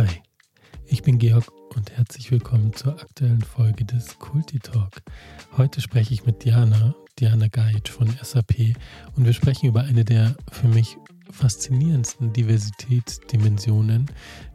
[0.00, 0.22] Hi,
[0.86, 5.02] ich bin Georg und herzlich willkommen zur aktuellen Folge des Kulti Talk.
[5.58, 8.76] Heute spreche ich mit Diana, Diana Gajic von SAP
[9.14, 10.96] und wir sprechen über eine der für mich
[11.30, 14.06] faszinierendsten Diversitätsdimensionen,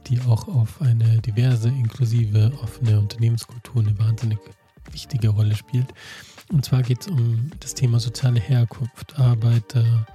[0.08, 4.40] die auch auf eine diverse, inklusive, offene Unternehmenskultur eine wahnsinnig
[4.92, 5.94] wichtige Rolle spielt.
[6.52, 10.08] Und zwar geht es um das Thema soziale Herkunft, Arbeiter,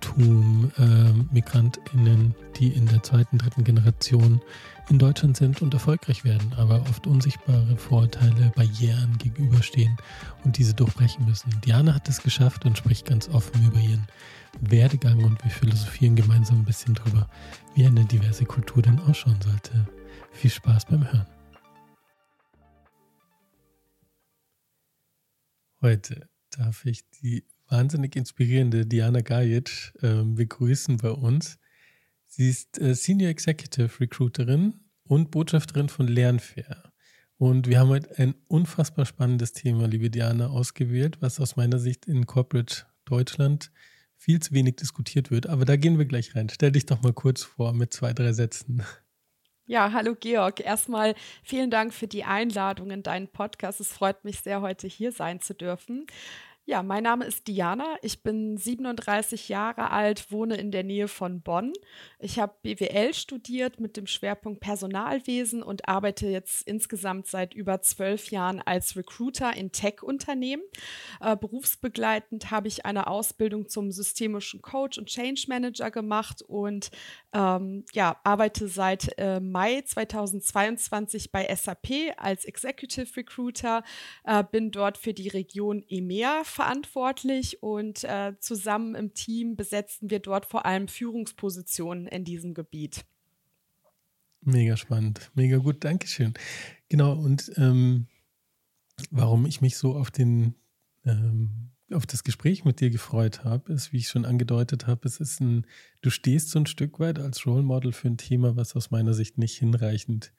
[0.00, 4.40] Tum, äh, MigrantInnen, die in der zweiten, dritten Generation
[4.88, 9.96] in Deutschland sind und erfolgreich werden, aber oft unsichtbare Vorurteile, Barrieren gegenüberstehen
[10.44, 11.50] und diese durchbrechen müssen.
[11.64, 14.06] Diana hat es geschafft und spricht ganz offen über ihren
[14.60, 17.28] Werdegang und wir philosophieren gemeinsam ein bisschen drüber,
[17.74, 19.86] wie eine diverse Kultur denn ausschauen sollte.
[20.32, 21.26] Viel Spaß beim Hören.
[25.82, 31.58] Heute darf ich die wahnsinnig inspirierende Diana Gajic äh, begrüßen bei uns.
[32.26, 36.92] Sie ist äh, Senior Executive Recruiterin und Botschafterin von Lernfair.
[37.38, 42.06] Und wir haben heute ein unfassbar spannendes Thema, liebe Diana, ausgewählt, was aus meiner Sicht
[42.06, 43.72] in Corporate Deutschland
[44.16, 45.46] viel zu wenig diskutiert wird.
[45.46, 46.50] Aber da gehen wir gleich rein.
[46.50, 48.84] Stell dich doch mal kurz vor mit zwei, drei Sätzen.
[49.66, 50.60] Ja, hallo Georg.
[50.60, 53.80] Erstmal vielen Dank für die Einladung in deinen Podcast.
[53.80, 56.06] Es freut mich sehr, heute hier sein zu dürfen.
[56.66, 57.96] Ja, mein Name ist Diana.
[58.02, 61.72] Ich bin 37 Jahre alt, wohne in der Nähe von Bonn.
[62.18, 68.30] Ich habe BWL studiert mit dem Schwerpunkt Personalwesen und arbeite jetzt insgesamt seit über zwölf
[68.30, 70.62] Jahren als Recruiter in Tech-Unternehmen.
[71.20, 76.90] Äh, berufsbegleitend habe ich eine Ausbildung zum systemischen Coach und Change Manager gemacht und
[77.32, 83.82] ähm, ja, arbeite seit äh, Mai 2022 bei SAP als Executive Recruiter,
[84.24, 90.20] äh, bin dort für die Region EMEA verantwortlich und äh, zusammen im Team besetzten wir
[90.20, 93.04] dort vor allem Führungspositionen in diesem Gebiet.
[94.42, 96.34] Mega spannend, mega gut, Dankeschön.
[96.88, 98.06] Genau, und ähm,
[99.10, 100.54] warum ich mich so auf den
[101.04, 105.18] ähm, auf das Gespräch mit dir gefreut habe, ist, wie ich schon angedeutet habe, es
[105.18, 105.66] ist ein,
[106.02, 109.14] du stehst so ein Stück weit als Role Model für ein Thema, was aus meiner
[109.14, 110.32] Sicht nicht hinreichend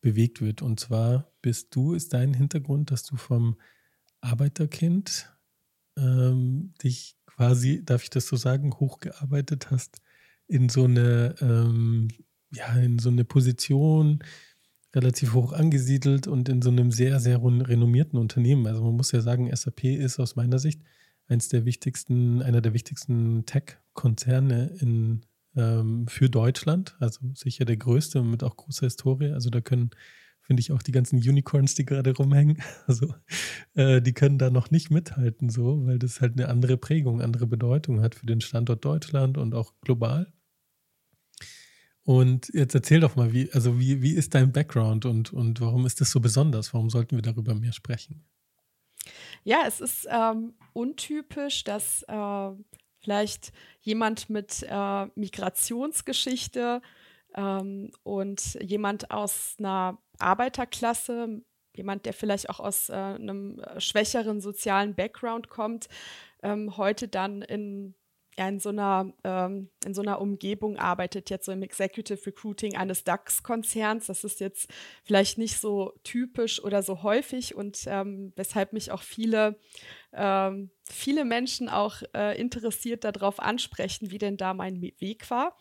[0.00, 0.62] bewegt wird.
[0.62, 3.56] Und zwar bist du, ist dein Hintergrund, dass du vom
[4.20, 5.32] Arbeiterkind
[6.00, 10.00] ähm, dich quasi, darf ich das so sagen, hochgearbeitet hast
[10.46, 12.08] in so eine, ähm,
[12.52, 14.22] ja, in so eine Position,
[14.94, 18.66] relativ hoch angesiedelt und in so einem sehr, sehr renommierten Unternehmen.
[18.66, 20.82] Also man muss ja sagen, SAP ist aus meiner Sicht
[21.28, 25.20] eins der wichtigsten, einer der wichtigsten Tech-Konzerne in,
[25.56, 26.96] ähm, für Deutschland.
[26.98, 29.30] Also sicher der größte und mit auch großer Historie.
[29.30, 29.90] Also da können
[30.50, 33.14] finde ich auch die ganzen Unicorns, die gerade rumhängen, also
[33.74, 37.46] äh, die können da noch nicht mithalten, so, weil das halt eine andere Prägung, andere
[37.46, 40.32] Bedeutung hat für den Standort Deutschland und auch global.
[42.02, 45.86] Und jetzt erzähl doch mal, wie, also wie, wie ist dein Background und, und warum
[45.86, 46.74] ist das so besonders?
[46.74, 48.24] Warum sollten wir darüber mehr sprechen?
[49.44, 52.50] Ja, es ist ähm, untypisch, dass äh,
[52.98, 53.52] vielleicht
[53.82, 56.82] jemand mit äh, Migrationsgeschichte
[57.36, 61.42] ähm, und jemand aus einer Arbeiterklasse,
[61.74, 65.88] jemand, der vielleicht auch aus äh, einem äh, schwächeren sozialen Background kommt,
[66.42, 67.94] ähm, heute dann in,
[68.36, 72.76] ja, in, so einer, ähm, in so einer Umgebung arbeitet, jetzt so im Executive Recruiting
[72.76, 74.06] eines DAX-Konzerns.
[74.06, 74.70] Das ist jetzt
[75.04, 79.58] vielleicht nicht so typisch oder so häufig und ähm, weshalb mich auch viele,
[80.12, 85.56] ähm, viele Menschen auch äh, interessiert darauf ansprechen, wie denn da mein Weg war.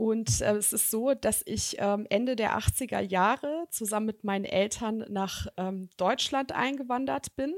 [0.00, 4.46] Und äh, es ist so, dass ich ähm, Ende der 80er Jahre zusammen mit meinen
[4.46, 7.54] Eltern nach ähm, Deutschland eingewandert bin.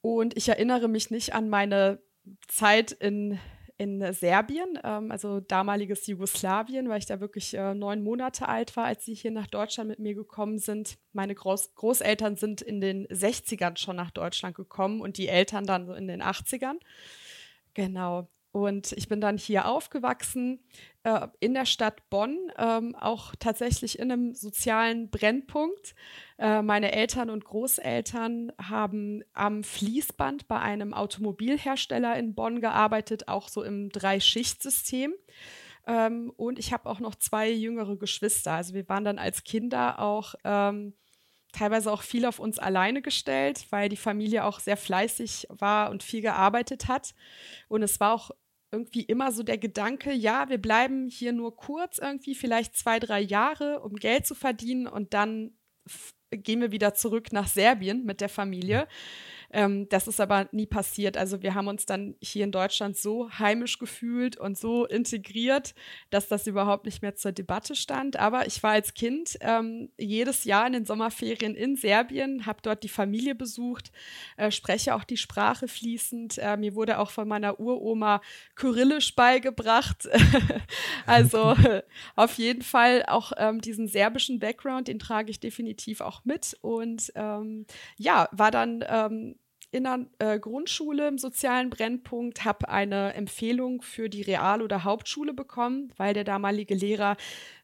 [0.00, 1.98] Und ich erinnere mich nicht an meine
[2.46, 3.38] Zeit in,
[3.76, 8.86] in Serbien, ähm, also damaliges Jugoslawien, weil ich da wirklich äh, neun Monate alt war,
[8.86, 10.96] als sie hier nach Deutschland mit mir gekommen sind.
[11.12, 15.84] Meine Groß Großeltern sind in den 60ern schon nach Deutschland gekommen und die Eltern dann
[15.84, 16.78] so in den 80ern.
[17.74, 18.28] Genau.
[18.58, 20.58] Und ich bin dann hier aufgewachsen,
[21.04, 25.94] äh, in der Stadt Bonn, ähm, auch tatsächlich in einem sozialen Brennpunkt.
[26.38, 33.48] Äh, meine Eltern und Großeltern haben am Fließband bei einem Automobilhersteller in Bonn gearbeitet, auch
[33.48, 35.14] so im Drei-Schicht-System.
[35.86, 38.54] Ähm, und ich habe auch noch zwei jüngere Geschwister.
[38.54, 40.94] Also wir waren dann als Kinder auch ähm,
[41.52, 46.02] teilweise auch viel auf uns alleine gestellt, weil die Familie auch sehr fleißig war und
[46.02, 47.14] viel gearbeitet hat.
[47.68, 48.30] Und es war auch
[48.70, 53.20] irgendwie immer so der Gedanke, ja, wir bleiben hier nur kurz, irgendwie vielleicht zwei, drei
[53.20, 55.52] Jahre, um Geld zu verdienen und dann
[56.30, 58.86] gehen wir wieder zurück nach Serbien mit der Familie.
[59.50, 61.16] Ähm, das ist aber nie passiert.
[61.16, 65.74] Also wir haben uns dann hier in Deutschland so heimisch gefühlt und so integriert,
[66.10, 68.16] dass das überhaupt nicht mehr zur Debatte stand.
[68.16, 72.82] Aber ich war als Kind ähm, jedes Jahr in den Sommerferien in Serbien, habe dort
[72.82, 73.90] die Familie besucht,
[74.36, 76.38] äh, spreche auch die Sprache fließend.
[76.38, 78.20] Äh, mir wurde auch von meiner Uroma
[78.54, 80.08] Kyrillisch beigebracht.
[81.06, 81.56] also
[82.16, 86.56] auf jeden Fall auch ähm, diesen serbischen Background, den trage ich definitiv auch mit.
[86.60, 87.64] Und ähm,
[87.96, 89.37] ja, war dann ähm,
[89.70, 95.34] in der äh, Grundschule im sozialen Brennpunkt, habe eine Empfehlung für die Real- oder Hauptschule
[95.34, 97.16] bekommen, weil der damalige Lehrer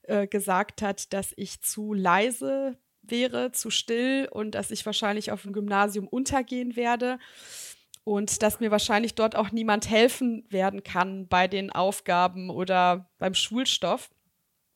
[0.02, 5.42] äh, gesagt hat, dass ich zu leise wäre, zu still und dass ich wahrscheinlich auf
[5.42, 7.18] dem Gymnasium untergehen werde
[8.04, 13.34] und dass mir wahrscheinlich dort auch niemand helfen werden kann bei den Aufgaben oder beim
[13.34, 14.10] Schulstoff.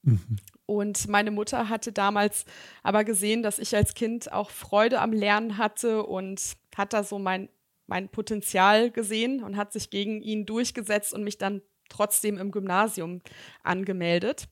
[0.02, 0.38] Mhm.
[0.64, 2.44] Und meine Mutter hatte damals
[2.82, 7.18] aber gesehen, dass ich als Kind auch Freude am Lernen hatte und hat da so
[7.18, 7.50] mein,
[7.86, 11.60] mein Potenzial gesehen und hat sich gegen ihn durchgesetzt und mich dann
[11.90, 13.20] trotzdem im Gymnasium
[13.62, 14.48] angemeldet,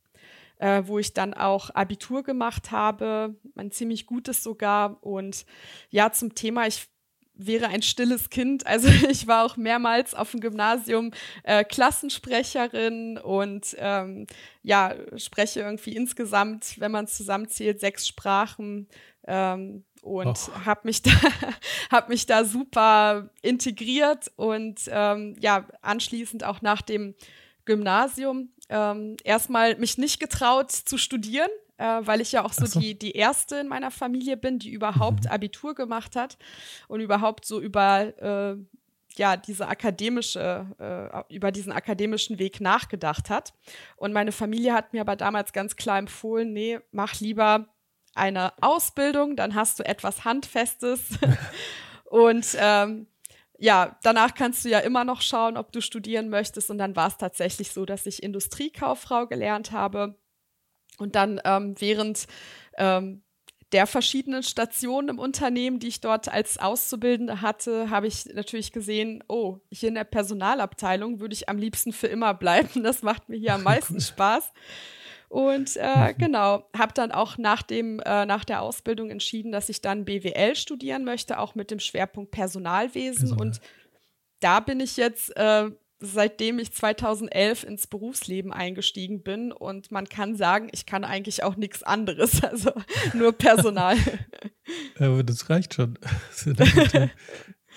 [0.59, 5.03] äh, wo ich dann auch Abitur gemacht habe, ein ziemlich gutes sogar.
[5.03, 5.47] Und
[5.91, 6.89] ja, zum Thema, ich
[7.39, 8.65] wäre ein stilles Kind.
[8.77, 11.13] Also ich war auch mehrmals auf dem Gymnasium
[11.45, 14.27] äh, Klassensprecherin und ähm,
[14.63, 18.89] ja, spreche irgendwie insgesamt, wenn man zusammenzählt, sechs Sprachen.
[19.27, 21.11] Ähm, und habe mich da
[21.91, 27.15] habe mich da super integriert und ähm, ja anschließend auch nach dem
[27.65, 32.81] Gymnasium ähm, erstmal mich nicht getraut zu studieren, äh, weil ich ja auch so, so,
[32.81, 35.31] Die, die erste in meiner Familie bin, die überhaupt mhm.
[35.31, 36.39] Abitur gemacht hat
[36.89, 38.57] und überhaupt so über äh,
[39.19, 43.55] ja, diese akademische, äh, über diesen akademischen Weg nachgedacht hat.
[43.97, 47.67] Und meine Familie hat mir aber damals ganz klar empfohlen, nee, mach lieber
[48.17, 51.01] eine Ausbildung, dann hast du etwas Handfestes.
[52.05, 53.07] und ähm,
[53.59, 56.71] ja, danach kannst du ja immer noch schauen, ob du studieren möchtest.
[56.71, 60.17] Und dann war es tatsächlich so, dass ich Industriekauffrau gelernt habe
[60.99, 62.27] und dann ähm, während
[62.77, 63.23] ähm,
[63.73, 69.25] der verschiedenen Stationen im Unternehmen, die ich dort als Auszubildende hatte, habe ich natürlich gesehen,
[69.29, 72.85] oh, hier in der Personalabteilung würde ich am liebsten für immer bleiben.
[72.85, 74.53] Das macht mir hier am meisten Spaß.
[75.29, 76.19] Und äh, mhm.
[76.19, 80.55] genau, habe dann auch nach, dem, äh, nach der Ausbildung entschieden, dass ich dann BWL
[80.55, 83.29] studieren möchte, auch mit dem Schwerpunkt Personalwesen.
[83.29, 83.47] Personal.
[83.47, 83.61] Und
[84.41, 90.37] da bin ich jetzt äh, seitdem ich 2011 ins Berufsleben eingestiegen bin und man kann
[90.37, 92.73] sagen, ich kann eigentlich auch nichts anderes, also
[93.15, 93.97] nur Personal.
[94.99, 95.99] Aber das reicht schon.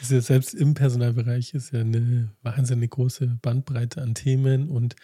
[0.02, 4.96] Ist ja selbst im Personalbereich ist ja eine wahnsinnig große Bandbreite an Themen und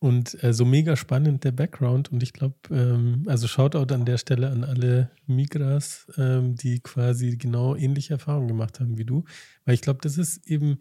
[0.00, 2.10] und äh, so mega spannend der Background.
[2.10, 7.36] Und ich glaube, ähm, also Shoutout an der Stelle an alle Migras, ähm, die quasi
[7.36, 9.24] genau ähnliche Erfahrungen gemacht haben wie du.
[9.64, 10.80] Weil ich glaube, das ist eben,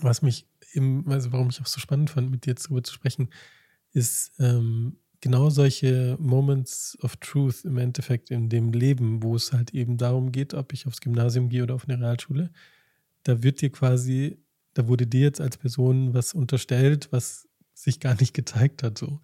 [0.00, 3.28] was mich eben, also warum ich auch so spannend fand, mit dir darüber zu sprechen,
[3.92, 9.72] ist ähm, genau solche Moments of Truth im Endeffekt in dem Leben, wo es halt
[9.72, 12.50] eben darum geht, ob ich aufs Gymnasium gehe oder auf eine Realschule.
[13.22, 14.38] Da wird dir quasi,
[14.74, 17.48] da wurde dir jetzt als Person was unterstellt, was
[17.84, 18.98] sich gar nicht gezeigt hat.
[18.98, 19.20] So.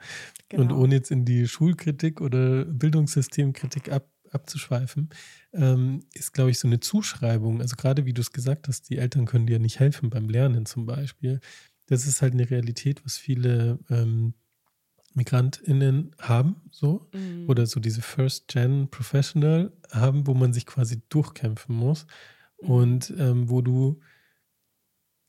[0.49, 0.63] Genau.
[0.63, 5.09] Und ohne jetzt in die Schulkritik oder Bildungssystemkritik ab, abzuschweifen,
[5.53, 7.61] ähm, ist, glaube ich, so eine Zuschreibung.
[7.61, 10.67] Also gerade wie du es gesagt hast, die Eltern können dir nicht helfen beim Lernen
[10.67, 11.41] zum Beispiel.
[11.87, 14.35] Das ist halt eine Realität, was viele ähm,
[15.15, 17.09] MigrantInnen haben, so.
[17.13, 17.49] Mhm.
[17.49, 22.07] Oder so diese First-Gen-Professional haben, wo man sich quasi durchkämpfen muss.
[22.61, 22.71] Mhm.
[22.71, 24.01] Und ähm, wo du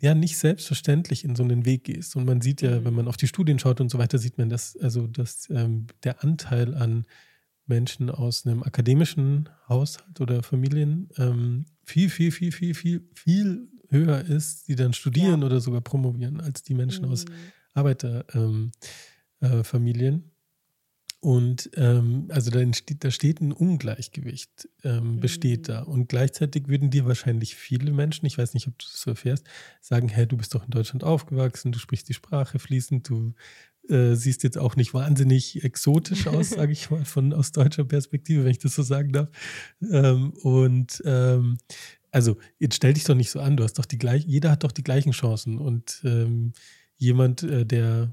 [0.01, 2.15] ja nicht selbstverständlich in so einen Weg gehst.
[2.15, 2.86] Und man sieht ja, mhm.
[2.86, 5.88] wenn man auf die Studien schaut und so weiter, sieht man, dass also dass ähm,
[6.03, 7.05] der Anteil an
[7.67, 14.22] Menschen aus einem akademischen Haushalt oder Familien ähm, viel, viel, viel, viel, viel, viel höher
[14.22, 15.46] ist, die dann studieren ja.
[15.46, 17.12] oder sogar promovieren, als die Menschen mhm.
[17.12, 17.25] aus
[17.74, 20.13] Arbeiterfamilien.
[20.13, 20.31] Ähm, äh,
[21.22, 25.72] und ähm, also da, entsteht, da steht ein Ungleichgewicht, ähm, besteht mhm.
[25.72, 25.82] da.
[25.84, 29.46] Und gleichzeitig würden dir wahrscheinlich viele Menschen, ich weiß nicht, ob du das so erfährst,
[29.82, 33.36] sagen, hey, du bist doch in Deutschland aufgewachsen, du sprichst die Sprache fließend, du
[33.88, 38.44] äh, siehst jetzt auch nicht wahnsinnig exotisch aus, sage ich mal, von aus deutscher Perspektive,
[38.44, 39.30] wenn ich das so sagen darf.
[39.92, 41.60] Ähm, und ähm,
[42.10, 44.63] also jetzt stell dich doch nicht so an, du hast doch die gleichen, jeder hat
[44.63, 46.54] doch die gleichen Chancen und ähm,
[46.98, 48.12] jemand, äh, der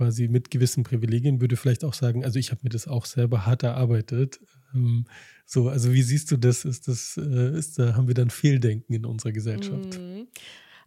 [0.00, 3.44] quasi mit gewissen Privilegien würde vielleicht auch sagen, also ich habe mir das auch selber
[3.44, 4.40] hart erarbeitet.
[4.74, 5.04] Ähm,
[5.44, 6.64] so, also wie siehst du das?
[6.64, 9.98] Ist das, äh, ist da haben wir dann Fehldenken in unserer Gesellschaft?
[9.98, 10.28] Mhm.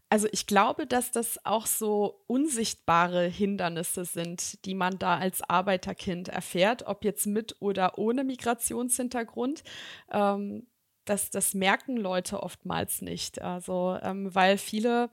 [0.10, 6.30] Also ich glaube, dass das auch so unsichtbare Hindernisse sind, die man da als Arbeiterkind
[6.30, 9.64] erfährt, ob jetzt mit oder ohne Migrationshintergrund.
[10.12, 10.66] Ähm,
[11.06, 13.44] das, das merken Leute oftmals nicht.
[13.44, 15.12] Also, ähm, weil viele,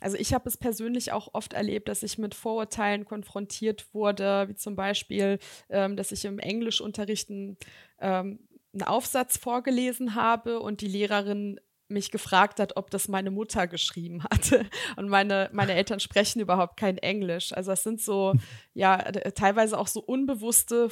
[0.00, 4.54] also ich habe es persönlich auch oft erlebt, dass ich mit Vorurteilen konfrontiert wurde, wie
[4.54, 5.38] zum Beispiel,
[5.68, 7.56] ähm, dass ich im Englischunterricht einen,
[8.00, 8.40] ähm,
[8.72, 14.22] einen Aufsatz vorgelesen habe und die Lehrerin mich gefragt hat, ob das meine Mutter geschrieben
[14.30, 14.66] hatte.
[14.96, 17.52] Und meine, meine Eltern sprechen überhaupt kein Englisch.
[17.52, 18.34] Also es sind so,
[18.74, 18.98] ja,
[19.34, 20.90] teilweise auch so unbewusste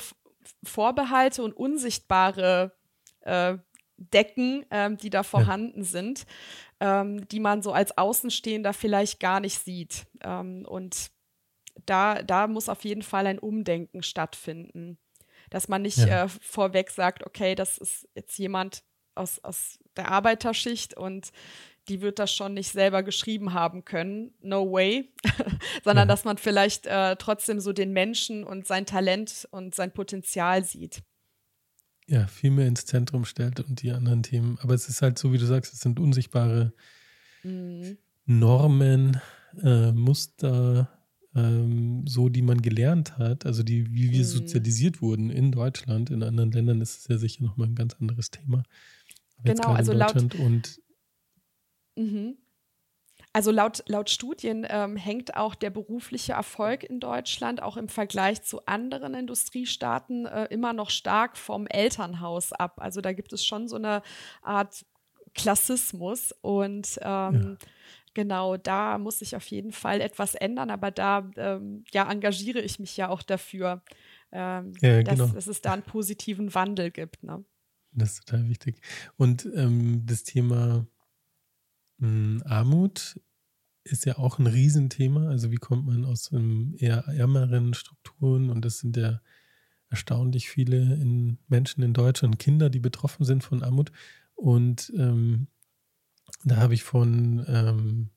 [0.65, 2.73] Vorbehalte und unsichtbare
[3.21, 3.59] äh,
[3.99, 5.85] Decken, ähm, die da vorhanden ja.
[5.85, 6.27] sind,
[6.81, 10.07] ähm, die man so als Außenstehender vielleicht gar nicht sieht.
[10.23, 11.11] Ähm, und
[11.85, 14.99] da, da muss auf jeden Fall ein Umdenken stattfinden.
[15.51, 16.25] Dass man nicht ja.
[16.25, 18.83] äh, vorweg sagt, okay, das ist jetzt jemand
[19.15, 21.31] aus, aus der Arbeiterschicht und
[21.89, 24.35] die wird das schon nicht selber geschrieben haben können.
[24.41, 25.13] No way.
[25.85, 26.13] Sondern ja.
[26.15, 31.03] dass man vielleicht äh, trotzdem so den Menschen und sein Talent und sein Potenzial sieht
[32.09, 34.59] ja, viel mehr ins Zentrum stellt und die anderen Themen.
[34.63, 36.73] Aber es ist halt so, wie du sagst, es sind unsichtbare
[37.43, 37.99] mhm.
[38.27, 39.21] Normen,
[39.63, 40.89] äh, Muster,
[41.35, 44.25] ähm, so die man gelernt hat, also die, wie wir mhm.
[44.25, 46.11] sozialisiert wurden in Deutschland.
[46.11, 48.63] In anderen Ländern ist es ja sicher nochmal ein ganz anderes Thema.
[49.39, 50.35] Aber genau, also laut.
[50.35, 50.81] Und,
[51.97, 52.37] mhm.
[53.37, 58.41] Also laut, laut Studien ähm, hängt auch der berufliche Erfolg in Deutschland auch im Vergleich
[58.41, 62.81] zu anderen Industriestaaten äh, immer noch stark vom Elternhaus ab.
[62.81, 64.01] Also da gibt es schon so eine
[64.41, 64.87] Art
[65.35, 67.69] Klassismus und ähm, ja.
[68.15, 72.79] genau da muss sich auf jeden Fall etwas ändern, aber da ähm, ja, engagiere ich
[72.79, 73.83] mich ja auch dafür,
[74.33, 75.27] ähm, ja, dass, genau.
[75.35, 77.23] dass, es da einen positiven Wandel gibt.
[77.23, 77.45] Ne?
[77.93, 78.81] Das ist total wichtig.
[79.19, 80.87] Und ähm, das Thema
[82.01, 83.21] Armut
[83.85, 85.29] ist ja auch ein Riesenthema.
[85.29, 86.31] Also wie kommt man aus
[86.79, 89.21] eher ärmeren Strukturen und das sind ja
[89.89, 93.93] erstaunlich viele in Menschen in Deutschland, Kinder, die betroffen sind von Armut.
[94.35, 95.47] Und ähm,
[96.45, 98.11] da habe ich von, ähm,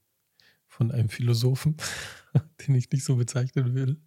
[0.68, 1.78] von einem Philosophen,
[2.68, 4.02] den ich nicht so bezeichnen will,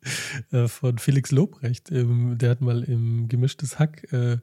[0.50, 4.38] äh, von Felix Lobrecht, ähm, der hat mal im Gemischtes Hack äh,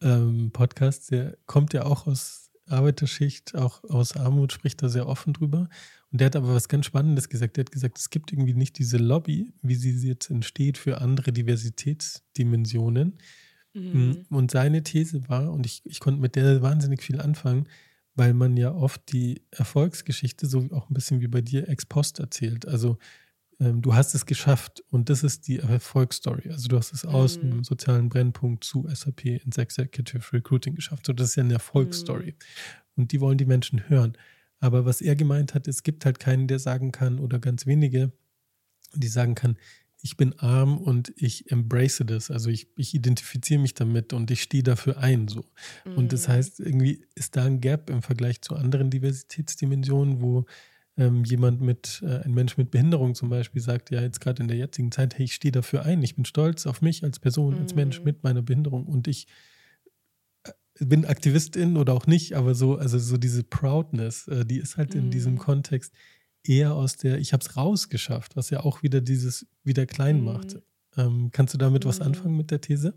[0.00, 5.32] ähm, Podcast, der kommt ja auch aus Arbeiterschicht, auch aus Armut, spricht da sehr offen
[5.32, 5.68] drüber.
[6.10, 7.58] Und der hat aber was ganz Spannendes gesagt.
[7.58, 11.32] Er hat gesagt, es gibt irgendwie nicht diese Lobby, wie sie jetzt entsteht für andere
[11.32, 13.18] Diversitätsdimensionen.
[13.74, 14.24] Mhm.
[14.30, 17.68] Und seine These war, und ich, ich konnte mit der wahnsinnig viel anfangen,
[18.14, 22.18] weil man ja oft die Erfolgsgeschichte so auch ein bisschen wie bei dir ex post
[22.18, 22.66] erzählt.
[22.66, 22.98] Also
[23.60, 26.50] ähm, du hast es geschafft und das ist die Erfolgsstory.
[26.50, 27.42] Also du hast es aus mhm.
[27.42, 31.06] einem sozialen Brennpunkt zu SAP ins Executive Recruiting geschafft.
[31.06, 32.32] So, das ist ja eine Erfolgsstory.
[32.32, 32.34] Mhm.
[32.96, 34.16] Und die wollen die Menschen hören.
[34.60, 38.12] Aber was er gemeint hat, es gibt halt keinen, der sagen kann, oder ganz wenige,
[38.94, 39.56] die sagen kann,
[40.00, 42.30] ich bin arm und ich embrace das.
[42.30, 45.26] Also ich, ich identifiziere mich damit und ich stehe dafür ein.
[45.26, 45.44] So.
[45.84, 45.96] Mhm.
[45.96, 46.32] Und das mhm.
[46.32, 50.46] heißt, irgendwie ist da ein Gap im Vergleich zu anderen Diversitätsdimensionen, wo
[50.98, 54.48] ähm, jemand mit, äh, ein Mensch mit Behinderung zum Beispiel sagt, ja, jetzt gerade in
[54.48, 57.54] der jetzigen Zeit, hey, ich stehe dafür ein, ich bin stolz auf mich als Person,
[57.54, 57.60] mhm.
[57.60, 58.04] als Mensch mhm.
[58.04, 59.26] mit meiner Behinderung und ich
[60.80, 64.94] bin Aktivistin oder auch nicht, aber so, also so diese Proudness, äh, die ist halt
[64.94, 65.38] in diesem mhm.
[65.38, 65.92] Kontext
[66.44, 70.54] eher aus der, ich habe es rausgeschafft, was ja auch wieder dieses wieder klein macht.
[70.54, 71.00] Mm.
[71.00, 72.94] Ähm, kannst du damit was anfangen mit der These?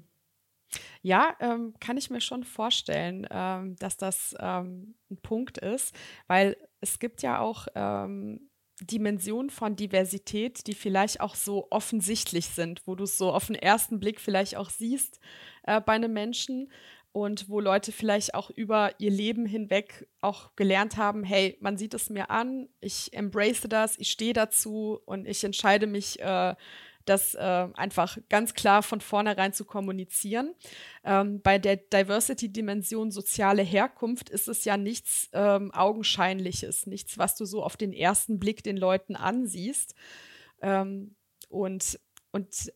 [1.02, 5.94] Ja, ähm, kann ich mir schon vorstellen, ähm, dass das ähm, ein Punkt ist,
[6.28, 8.50] weil es gibt ja auch ähm,
[8.82, 13.56] Dimensionen von Diversität, die vielleicht auch so offensichtlich sind, wo du es so auf den
[13.56, 15.20] ersten Blick vielleicht auch siehst
[15.64, 16.72] äh, bei einem Menschen
[17.14, 21.94] und wo Leute vielleicht auch über ihr Leben hinweg auch gelernt haben, hey, man sieht
[21.94, 26.56] es mir an, ich embrace das, ich stehe dazu und ich entscheide mich, äh,
[27.06, 30.54] das äh, einfach ganz klar von vornherein zu kommunizieren.
[31.04, 37.46] Ähm, bei der Diversity-Dimension soziale Herkunft ist es ja nichts ähm, Augenscheinliches, nichts, was du
[37.46, 39.96] so auf den ersten Blick den Leuten ansiehst.
[40.62, 41.16] Ähm,
[41.50, 42.00] und
[42.34, 42.72] und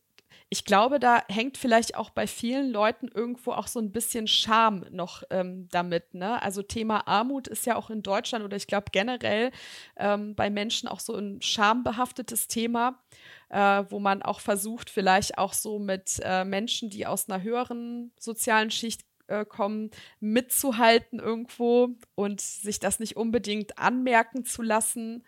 [0.49, 4.85] ich glaube, da hängt vielleicht auch bei vielen Leuten irgendwo auch so ein bisschen Scham
[4.91, 6.13] noch ähm, damit.
[6.13, 6.41] Ne?
[6.41, 9.51] Also Thema Armut ist ja auch in Deutschland oder ich glaube generell
[9.97, 13.03] ähm, bei Menschen auch so ein schambehaftetes Thema,
[13.49, 18.11] äh, wo man auch versucht, vielleicht auch so mit äh, Menschen, die aus einer höheren
[18.19, 25.23] sozialen Schicht äh, kommen, mitzuhalten irgendwo und sich das nicht unbedingt anmerken zu lassen.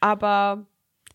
[0.00, 0.66] Aber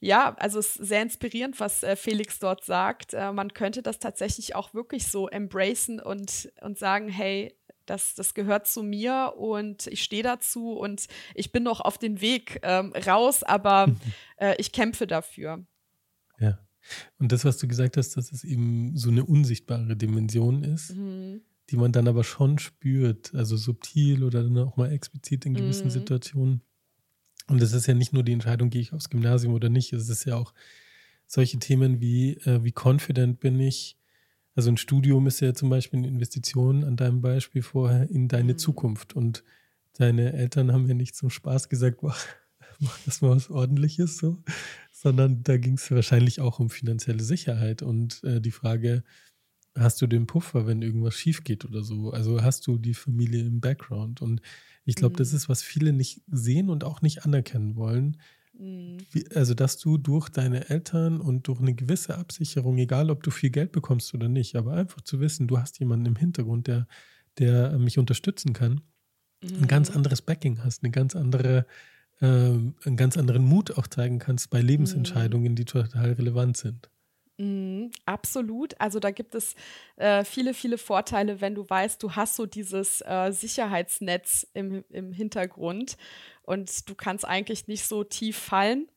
[0.02, 3.14] ja, also es ist sehr inspirierend, was äh, Felix dort sagt.
[3.14, 7.54] Äh, man könnte das tatsächlich auch wirklich so embracen und, und sagen, hey,
[7.86, 12.22] das, das gehört zu mir und ich stehe dazu und ich bin noch auf dem
[12.22, 13.88] Weg ähm, raus, aber
[14.38, 15.66] äh, ich kämpfe dafür.
[16.40, 16.60] Ja.
[17.18, 21.42] Und das, was du gesagt hast, dass es eben so eine unsichtbare Dimension ist, mhm.
[21.70, 25.88] die man dann aber schon spürt, also subtil oder dann auch mal explizit in gewissen
[25.88, 25.92] mhm.
[25.92, 26.62] Situationen.
[27.48, 30.10] Und es ist ja nicht nur die Entscheidung, gehe ich aufs Gymnasium oder nicht, es
[30.10, 30.54] ist ja auch
[31.26, 33.98] solche Themen wie, äh, wie confident bin ich.
[34.56, 38.54] Also ein Studium ist ja zum Beispiel eine Investition an deinem Beispiel vorher in deine
[38.54, 38.58] mhm.
[38.58, 39.16] Zukunft.
[39.16, 39.44] Und
[39.94, 42.26] deine Eltern haben ja nicht zum Spaß gesagt, mach,
[42.86, 44.42] mach das mal was ordentliches so,
[44.92, 49.04] sondern da ging es wahrscheinlich auch um finanzielle Sicherheit und äh, die Frage,
[49.76, 52.12] hast du den Puffer, wenn irgendwas schief geht oder so?
[52.12, 54.22] Also hast du die Familie im Background?
[54.22, 54.42] Und
[54.84, 55.18] ich glaube, mhm.
[55.18, 58.18] das ist, was viele nicht sehen und auch nicht anerkennen wollen,
[58.60, 58.98] Mhm.
[59.12, 63.32] Wie, also, dass du durch deine Eltern und durch eine gewisse Absicherung, egal ob du
[63.32, 66.88] viel Geld bekommst oder nicht, aber einfach zu wissen, du hast jemanden im Hintergrund, der,
[67.38, 68.82] der mich unterstützen kann,
[69.42, 69.62] mhm.
[69.62, 69.98] ein ganz mhm.
[69.98, 71.66] anderes Backing hast, eine ganz andere,
[72.22, 75.56] äh, einen ganz anderen Mut auch zeigen kannst bei Lebensentscheidungen, mhm.
[75.56, 76.90] die total relevant sind.
[77.40, 78.80] Mm, absolut.
[78.82, 79.56] Also da gibt es
[79.96, 85.14] äh, viele, viele Vorteile, wenn du weißt, du hast so dieses äh, Sicherheitsnetz im, im
[85.14, 85.96] Hintergrund
[86.42, 88.90] und du kannst eigentlich nicht so tief fallen.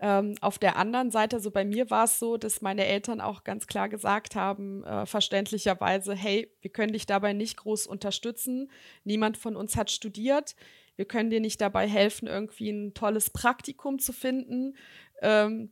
[0.00, 3.42] Ähm, auf der anderen Seite, so bei mir war es so, dass meine Eltern auch
[3.42, 8.70] ganz klar gesagt haben, äh, verständlicherweise, hey, wir können dich dabei nicht groß unterstützen.
[9.04, 10.54] Niemand von uns hat studiert.
[10.98, 14.76] Wir können dir nicht dabei helfen, irgendwie ein tolles Praktikum zu finden.
[15.22, 15.70] Ähm,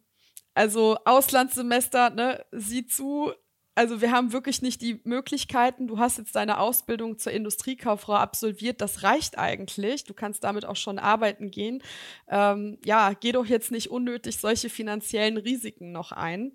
[0.54, 3.32] also Auslandssemester, ne, sieh zu.
[3.74, 5.88] Also wir haben wirklich nicht die Möglichkeiten.
[5.88, 8.80] Du hast jetzt deine Ausbildung zur Industriekauffrau absolviert.
[8.80, 10.04] Das reicht eigentlich.
[10.04, 11.82] Du kannst damit auch schon arbeiten gehen.
[12.28, 16.52] Ähm, ja, geh doch jetzt nicht unnötig solche finanziellen Risiken noch ein.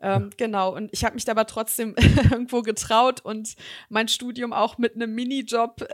[0.00, 1.94] Ähm, genau, und ich habe mich aber trotzdem
[2.30, 3.56] irgendwo getraut und
[3.88, 5.86] mein Studium auch mit einem Minijob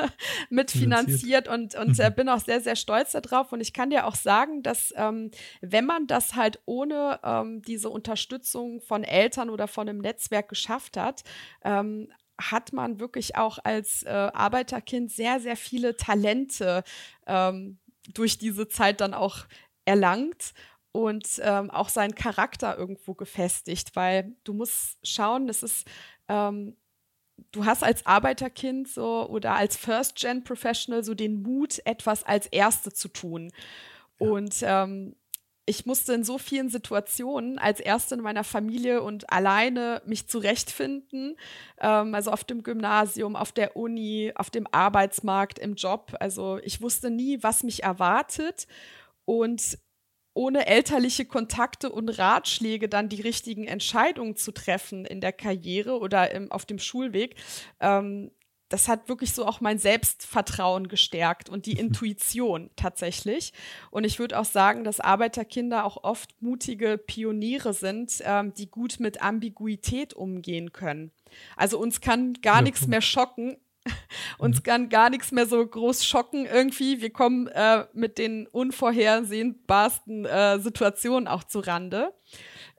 [0.50, 2.14] mitfinanziert und, und äh, mhm.
[2.14, 3.52] bin auch sehr, sehr stolz darauf.
[3.52, 7.90] Und ich kann dir auch sagen, dass ähm, wenn man das halt ohne ähm, diese
[7.90, 11.24] Unterstützung von Eltern oder von einem Netzwerk geschafft hat,
[11.64, 12.08] ähm,
[12.40, 16.84] hat man wirklich auch als äh, Arbeiterkind sehr, sehr viele Talente
[17.26, 17.78] ähm,
[18.14, 19.46] durch diese Zeit dann auch
[19.84, 20.52] erlangt
[20.92, 25.86] und ähm, auch seinen Charakter irgendwo gefestigt, weil du musst schauen, das ist,
[26.28, 26.76] ähm,
[27.52, 33.08] du hast als Arbeiterkind so oder als First-Gen-Professional so den Mut, etwas als Erste zu
[33.08, 33.52] tun.
[34.18, 34.30] Ja.
[34.30, 35.14] Und ähm,
[35.68, 41.36] ich musste in so vielen Situationen als Erste in meiner Familie und alleine mich zurechtfinden.
[41.78, 46.14] Ähm, also auf dem Gymnasium, auf der Uni, auf dem Arbeitsmarkt, im Job.
[46.20, 48.66] Also ich wusste nie, was mich erwartet.
[49.26, 49.78] Und
[50.38, 56.30] ohne elterliche Kontakte und Ratschläge dann die richtigen Entscheidungen zu treffen in der Karriere oder
[56.30, 57.34] im, auf dem Schulweg,
[57.80, 58.30] ähm,
[58.68, 63.52] das hat wirklich so auch mein Selbstvertrauen gestärkt und die Intuition tatsächlich.
[63.90, 69.00] Und ich würde auch sagen, dass Arbeiterkinder auch oft mutige Pioniere sind, ähm, die gut
[69.00, 71.10] mit Ambiguität umgehen können.
[71.56, 73.56] Also uns kann gar ja, nichts mehr schocken,
[74.38, 74.62] uns mhm.
[74.62, 77.00] kann gar nichts mehr so groß schocken irgendwie.
[77.00, 82.12] Wir kommen äh, mit den unvorhersehbarsten äh, Situationen auch zu Rande.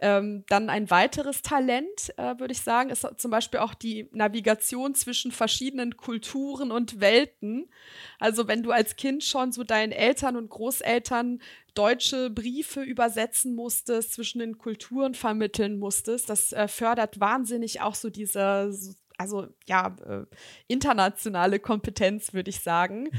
[0.01, 4.95] Ähm, dann ein weiteres Talent, äh, würde ich sagen, ist zum Beispiel auch die Navigation
[4.95, 7.69] zwischen verschiedenen Kulturen und Welten.
[8.17, 11.41] Also wenn du als Kind schon so deinen Eltern und Großeltern
[11.73, 18.09] deutsche Briefe übersetzen musstest, zwischen den Kulturen vermitteln musstest, das äh, fördert wahnsinnig auch so
[18.09, 18.71] diese
[19.19, 20.25] also ja, äh,
[20.67, 23.09] internationale Kompetenz, würde ich sagen.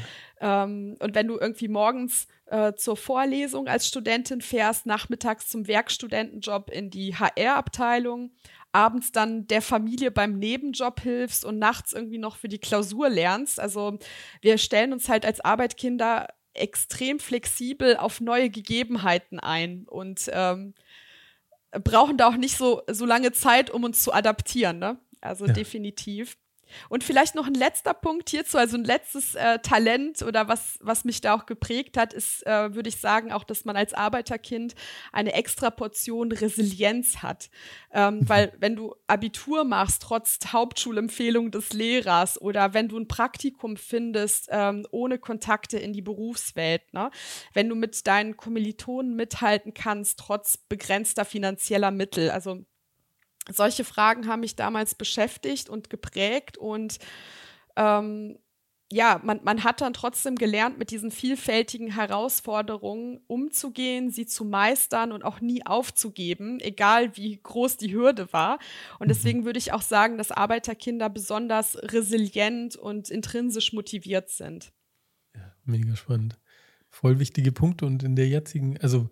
[0.40, 6.70] Ähm, und wenn du irgendwie morgens äh, zur Vorlesung als Studentin fährst, nachmittags zum Werkstudentenjob
[6.70, 8.32] in die HR-Abteilung,
[8.72, 13.60] abends dann der Familie beim Nebenjob hilfst und nachts irgendwie noch für die Klausur lernst.
[13.60, 13.98] Also
[14.40, 20.72] wir stellen uns halt als Arbeitkinder extrem flexibel auf neue Gegebenheiten ein und ähm,
[21.72, 24.78] brauchen da auch nicht so, so lange Zeit, um uns zu adaptieren.
[24.78, 24.98] Ne?
[25.20, 25.52] Also ja.
[25.52, 26.36] definitiv.
[26.88, 31.04] Und vielleicht noch ein letzter Punkt hierzu, also ein letztes äh, Talent oder was, was
[31.04, 34.74] mich da auch geprägt hat, ist, äh, würde ich sagen, auch, dass man als Arbeiterkind
[35.12, 37.50] eine extra Portion Resilienz hat.
[37.92, 38.28] Ähm, mhm.
[38.28, 44.48] weil wenn du Abitur machst, trotz Hauptschulempfehlung des Lehrers oder wenn du ein Praktikum findest,
[44.50, 47.10] ähm, ohne Kontakte in die Berufswelt, ne?
[47.52, 52.64] wenn du mit deinen Kommilitonen mithalten kannst, trotz begrenzter finanzieller Mittel, also
[53.48, 56.98] solche Fragen haben mich damals beschäftigt und geprägt und
[57.76, 58.38] ähm,
[58.92, 65.12] ja, man, man hat dann trotzdem gelernt, mit diesen vielfältigen Herausforderungen umzugehen, sie zu meistern
[65.12, 68.58] und auch nie aufzugeben, egal wie groß die Hürde war.
[68.98, 69.10] Und mhm.
[69.10, 74.72] deswegen würde ich auch sagen, dass Arbeiterkinder besonders resilient und intrinsisch motiviert sind.
[75.36, 76.40] Ja, mega spannend.
[76.88, 79.08] Voll wichtige Punkte und in der jetzigen, also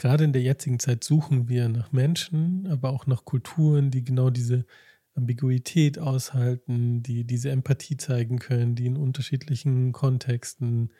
[0.00, 4.30] gerade in der jetzigen Zeit suchen wir nach Menschen, aber auch nach Kulturen, die genau
[4.30, 4.64] diese
[5.14, 10.90] Ambiguität aushalten, die diese Empathie zeigen können, die in unterschiedlichen Kontexten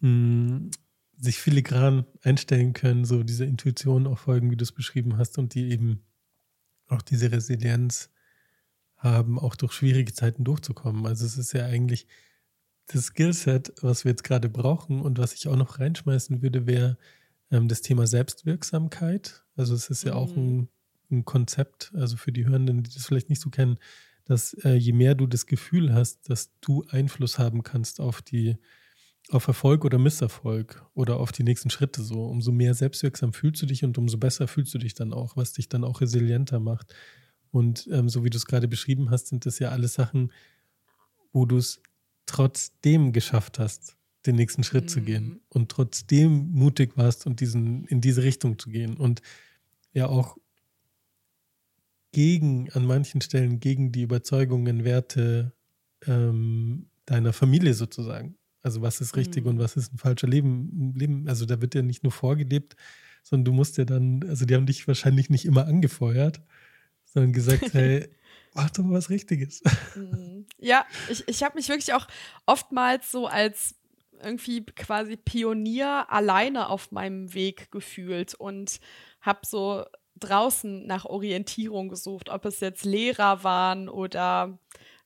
[0.00, 0.70] mh, hm,
[1.16, 5.54] sich filigran einstellen können, so diese Intuition auch folgen, wie du es beschrieben hast, und
[5.54, 6.02] die eben
[6.88, 8.10] auch diese Resilienz
[8.96, 11.06] haben, auch durch schwierige Zeiten durchzukommen.
[11.06, 12.06] Also es ist ja eigentlich
[12.88, 16.98] das Skillset, was wir jetzt gerade brauchen und was ich auch noch reinschmeißen würde, wäre
[17.52, 19.44] ähm, das Thema Selbstwirksamkeit.
[19.54, 20.18] Also es ist ja mhm.
[20.18, 20.68] auch ein,
[21.10, 23.78] ein, Konzept, also für die Hörenden, die das vielleicht nicht so kennen,
[24.24, 28.56] dass äh, je mehr du das Gefühl hast, dass du Einfluss haben kannst auf die
[29.30, 33.66] auf Erfolg oder Misserfolg oder auf die nächsten Schritte so, umso mehr selbstwirksam fühlst du
[33.66, 36.92] dich und umso besser fühlst du dich dann auch, was dich dann auch resilienter macht.
[37.52, 40.32] Und ähm, so wie du es gerade beschrieben hast, sind das ja alles Sachen,
[41.32, 41.80] wo du es
[42.26, 44.88] trotzdem geschafft hast, den nächsten Schritt mhm.
[44.88, 45.40] zu gehen mhm.
[45.48, 49.22] und trotzdem mutig warst und diesen, in diese Richtung zu gehen und
[49.92, 50.36] ja auch
[52.12, 55.52] gegen, an manchen Stellen gegen die Überzeugungen, Werte
[56.06, 58.36] ähm, deiner Familie sozusagen.
[58.62, 59.50] Also was ist richtig mhm.
[59.50, 61.28] und was ist ein falscher Leben, Leben.
[61.28, 62.76] Also da wird ja nicht nur vorgelebt,
[63.22, 66.40] sondern du musst ja dann, also die haben dich wahrscheinlich nicht immer angefeuert,
[67.04, 68.08] sondern gesagt, hey,
[68.54, 69.62] mach doch mal was Richtiges.
[69.96, 70.46] Mhm.
[70.58, 72.06] Ja, ich, ich habe mich wirklich auch
[72.46, 73.74] oftmals so als
[74.22, 78.80] irgendwie quasi Pionier alleine auf meinem Weg gefühlt und
[79.20, 79.84] habe so
[80.16, 84.58] draußen nach Orientierung gesucht, ob es jetzt Lehrer waren oder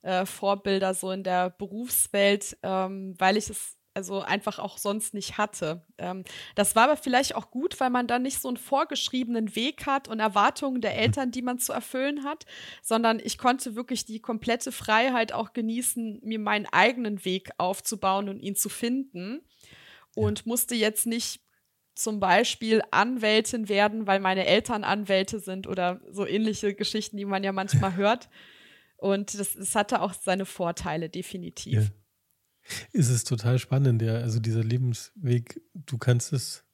[0.03, 5.39] äh, Vorbilder so in der Berufswelt, ähm, weil ich es also einfach auch sonst nicht
[5.39, 5.83] hatte.
[5.97, 9.87] Ähm, das war aber vielleicht auch gut, weil man dann nicht so einen vorgeschriebenen Weg
[9.87, 12.45] hat und Erwartungen der Eltern, die man zu erfüllen hat,
[12.83, 18.41] sondern ich konnte wirklich die komplette Freiheit auch genießen, mir meinen eigenen Weg aufzubauen und
[18.41, 19.41] ihn zu finden.
[20.15, 20.45] Und ja.
[20.47, 21.41] musste jetzt nicht
[21.95, 27.43] zum Beispiel Anwältin werden, weil meine Eltern Anwälte sind oder so ähnliche Geschichten, die man
[27.43, 28.29] ja manchmal hört.
[28.99, 31.73] Und das, das hatte auch seine Vorteile, definitiv.
[31.73, 32.06] Ja.
[32.93, 34.15] Es ist total spannend, ja.
[34.15, 36.65] Also dieser Lebensweg, du kannst es,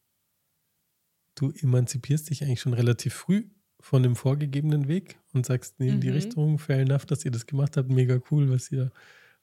[1.35, 3.44] du emanzipierst dich eigentlich schon relativ früh
[3.81, 6.00] von dem vorgegebenen Weg und sagst, nee, in mhm.
[6.00, 8.92] die Richtung, fair enough, dass ihr das gemacht habt, mega cool, was ihr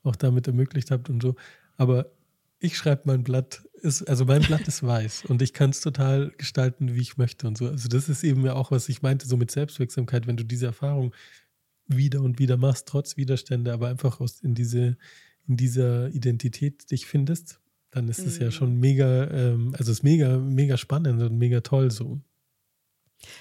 [0.04, 1.36] auch damit ermöglicht habt und so.
[1.76, 2.12] Aber
[2.60, 6.32] ich schreibe mein Blatt, ist, also mein Blatt ist weiß und ich kann es total
[6.38, 7.68] gestalten, wie ich möchte und so.
[7.68, 10.68] Also das ist eben ja auch, was ich meinte, so mit Selbstwirksamkeit, wenn du diese
[10.68, 11.14] Erfahrung
[11.88, 14.98] wieder und wieder machst, trotz Widerstände, aber einfach aus in diese
[15.50, 17.60] in dieser Identität dich findest,
[17.92, 18.46] dann ist es mhm.
[18.46, 22.22] ja schon mega, ähm, also es ist mega, mega spannend und mega toll so.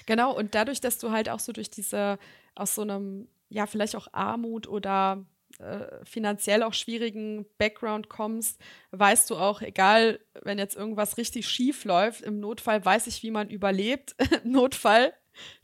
[0.05, 2.17] Genau, und dadurch, dass du halt auch so durch diese,
[2.55, 5.25] aus so einem, ja, vielleicht auch Armut oder
[5.59, 8.59] äh, finanziell auch schwierigen Background kommst,
[8.91, 13.31] weißt du auch, egal, wenn jetzt irgendwas richtig schief läuft, im Notfall weiß ich, wie
[13.31, 14.15] man überlebt.
[14.43, 15.13] Im Notfall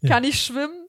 [0.01, 0.09] ja.
[0.09, 0.87] kann ich schwimmen.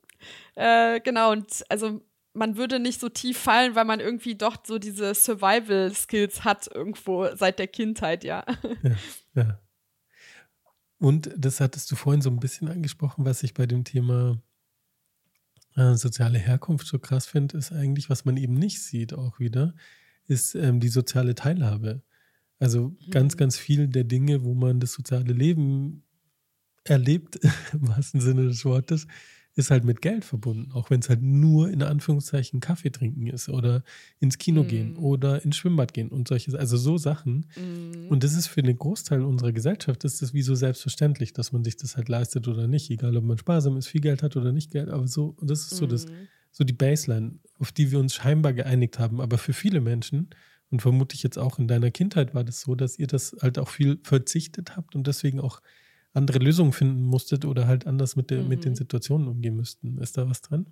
[0.54, 2.00] Äh, genau, und also
[2.36, 7.28] man würde nicht so tief fallen, weil man irgendwie doch so diese Survival-Skills hat irgendwo
[7.34, 8.44] seit der Kindheit, ja.
[8.82, 8.96] Ja,
[9.34, 9.60] ja.
[10.98, 14.40] Und das hattest du vorhin so ein bisschen angesprochen, was ich bei dem Thema
[15.76, 19.74] äh, soziale Herkunft so krass finde, ist eigentlich, was man eben nicht sieht auch wieder,
[20.26, 22.02] ist ähm, die soziale Teilhabe.
[22.58, 23.10] Also mhm.
[23.10, 26.04] ganz, ganz viel der Dinge, wo man das soziale Leben
[26.84, 27.38] erlebt,
[27.72, 29.06] im wahrsten Sinne des Wortes,
[29.56, 33.48] ist halt mit Geld verbunden, auch wenn es halt nur in Anführungszeichen Kaffee trinken ist
[33.48, 33.82] oder
[34.20, 34.68] ins Kino mm.
[34.68, 37.46] gehen oder ins Schwimmbad gehen und solche, also so Sachen.
[37.56, 38.08] Mm.
[38.08, 41.64] Und das ist für den Großteil unserer Gesellschaft, ist das wie so selbstverständlich, dass man
[41.64, 44.52] sich das halt leistet oder nicht, egal ob man sparsam ist, viel Geld hat oder
[44.52, 45.88] nicht Geld, aber so, das ist so mm.
[45.88, 46.06] das,
[46.52, 49.22] so die Baseline, auf die wir uns scheinbar geeinigt haben.
[49.22, 50.28] Aber für viele Menschen,
[50.70, 53.68] und vermutlich jetzt auch in deiner Kindheit war das so, dass ihr das halt auch
[53.68, 55.62] viel verzichtet habt und deswegen auch
[56.16, 58.48] andere Lösungen finden musstet oder halt anders mit, der, mhm.
[58.48, 58.76] mit den mhm.
[58.76, 59.98] Situationen umgehen müssten.
[59.98, 60.66] Ist da was dran?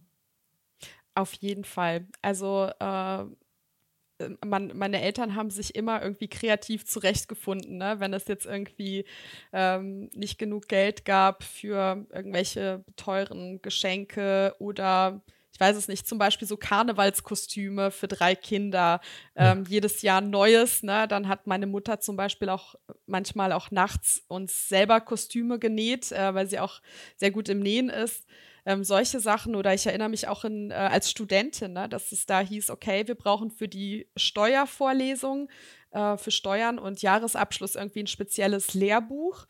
[1.14, 2.06] Auf jeden Fall.
[2.22, 3.24] Also äh,
[4.44, 7.96] man, meine Eltern haben sich immer irgendwie kreativ zurechtgefunden, ne?
[7.98, 9.04] wenn es jetzt irgendwie
[9.52, 15.22] ähm, nicht genug Geld gab für irgendwelche teuren Geschenke oder
[15.54, 19.00] ich weiß es nicht, zum Beispiel so Karnevalskostüme für drei Kinder,
[19.36, 19.70] ähm, ja.
[19.70, 20.82] jedes Jahr Neues.
[20.82, 21.06] Ne?
[21.06, 22.74] Dann hat meine Mutter zum Beispiel auch
[23.06, 26.80] manchmal auch nachts uns selber Kostüme genäht, äh, weil sie auch
[27.16, 28.26] sehr gut im Nähen ist.
[28.66, 32.26] Ähm, solche Sachen oder ich erinnere mich auch in, äh, als Studentin, ne, dass es
[32.26, 35.48] da hieß, okay, wir brauchen für die Steuervorlesung,
[35.92, 39.46] äh, für Steuern und Jahresabschluss irgendwie ein spezielles Lehrbuch.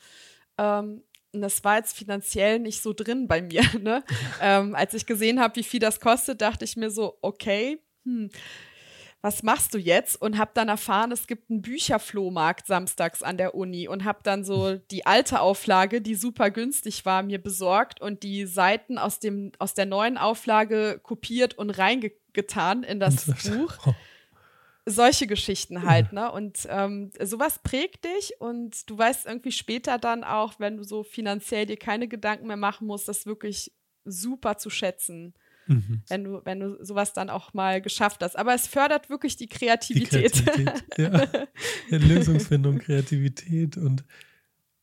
[0.59, 1.03] Ähm,
[1.35, 3.63] und das war jetzt finanziell nicht so drin bei mir.
[3.85, 4.03] Ne?
[4.41, 8.31] ähm, als ich gesehen habe, wie viel das kostet, dachte ich mir so, okay, hm,
[9.21, 10.21] was machst du jetzt?
[10.21, 14.45] Und habe dann erfahren, es gibt einen Bücherflohmarkt samstags an der Uni und habe dann
[14.45, 19.53] so die alte Auflage, die super günstig war, mir besorgt und die Seiten aus, dem,
[19.59, 23.95] aus der neuen Auflage kopiert und reingetan in das Buch.
[24.87, 26.31] Solche Geschichten halt, ne?
[26.31, 31.03] Und ähm, sowas prägt dich und du weißt irgendwie später dann auch, wenn du so
[31.03, 33.73] finanziell dir keine Gedanken mehr machen musst, das wirklich
[34.05, 35.35] super zu schätzen.
[35.67, 36.03] Mhm.
[36.09, 38.37] Wenn du, wenn du sowas dann auch mal geschafft hast.
[38.37, 40.37] Aber es fördert wirklich die Kreativität.
[40.37, 41.47] Die Kreativität ja.
[41.89, 41.99] ja.
[41.99, 44.05] Lösungsfindung, Kreativität und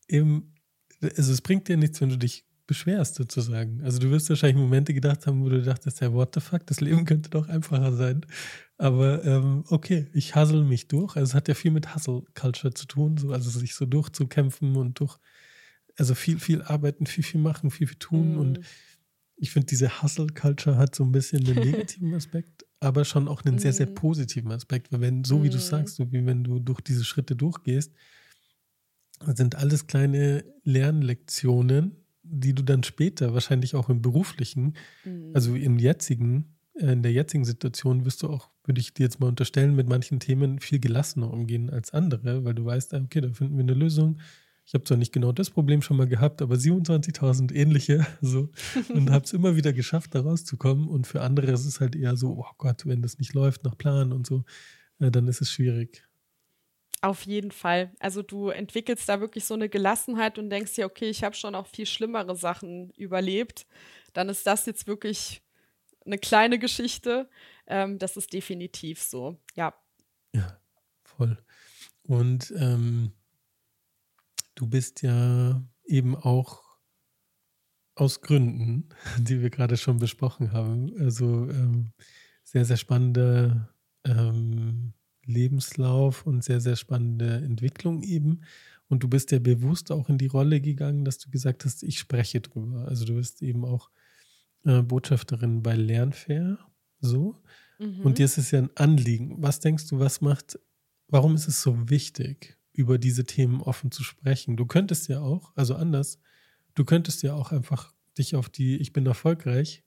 [0.07, 0.55] eben,
[1.01, 3.81] also es bringt dir nichts, wenn du dich beschwerst sozusagen.
[3.83, 6.79] Also du wirst wahrscheinlich Momente gedacht haben, wo du dachtest, ja, what the fuck, das
[6.79, 8.25] Leben könnte doch einfacher sein.
[8.77, 11.17] Aber ähm, okay, ich hassel mich durch.
[11.17, 15.01] Also es hat ja viel mit Hustle-Culture zu tun, so, also sich so durchzukämpfen und
[15.01, 15.17] durch,
[15.97, 18.35] also viel, viel arbeiten, viel, viel machen, viel, viel tun.
[18.35, 18.39] Mm.
[18.39, 18.59] Und
[19.35, 23.59] ich finde, diese Hustle-Culture hat so ein bisschen einen negativen Aspekt, aber schon auch einen
[23.59, 23.95] sehr, sehr mhm.
[23.95, 24.93] positiven Aspekt.
[24.93, 25.61] Weil wenn, so wie du mhm.
[25.61, 27.91] sagst, so wie wenn du durch diese Schritte durchgehst,
[29.25, 35.31] sind alles kleine Lernlektionen, die du dann später wahrscheinlich auch im beruflichen, mhm.
[35.33, 39.19] also im jetzigen, äh, in der jetzigen Situation wirst du auch, würde ich dir jetzt
[39.19, 43.29] mal unterstellen, mit manchen Themen viel gelassener umgehen als andere, weil du weißt, okay, da
[43.29, 44.19] finden wir eine Lösung,
[44.71, 48.49] ich habe zwar nicht genau das Problem schon mal gehabt, aber 27.000 ähnliche so
[48.89, 50.87] und habe es immer wieder geschafft, da rauszukommen.
[50.87, 53.77] Und für andere ist es halt eher so, oh Gott, wenn das nicht läuft nach
[53.77, 54.45] Plan und so,
[54.99, 56.07] äh, dann ist es schwierig.
[57.01, 57.91] Auf jeden Fall.
[57.99, 61.55] Also du entwickelst da wirklich so eine Gelassenheit und denkst dir, okay, ich habe schon
[61.55, 63.65] auch viel schlimmere Sachen überlebt.
[64.13, 65.41] Dann ist das jetzt wirklich
[66.05, 67.29] eine kleine Geschichte.
[67.65, 69.73] Ähm, das ist definitiv so, ja.
[70.33, 70.59] Ja,
[71.03, 71.43] voll.
[72.03, 73.13] Und ähm,
[74.61, 76.61] Du bist ja eben auch
[77.95, 81.93] aus Gründen, die wir gerade schon besprochen haben, also ähm,
[82.43, 83.73] sehr, sehr spannender
[84.05, 84.93] ähm,
[85.25, 88.41] Lebenslauf und sehr, sehr spannende Entwicklung eben.
[88.87, 91.99] Und du bist ja bewusst auch in die Rolle gegangen, dass du gesagt hast, ich
[91.99, 92.87] spreche drüber.
[92.87, 93.89] Also du bist eben auch
[94.65, 96.59] äh, Botschafterin bei Lernfair,
[96.99, 97.35] so.
[97.79, 98.01] Mhm.
[98.01, 99.35] Und dir ist es ja ein Anliegen.
[99.41, 100.59] Was denkst du, was macht,
[101.07, 102.57] warum ist es so wichtig?
[102.73, 104.57] über diese Themen offen zu sprechen.
[104.57, 106.19] Du könntest ja auch, also anders,
[106.75, 109.83] du könntest ja auch einfach dich auf die Ich bin erfolgreich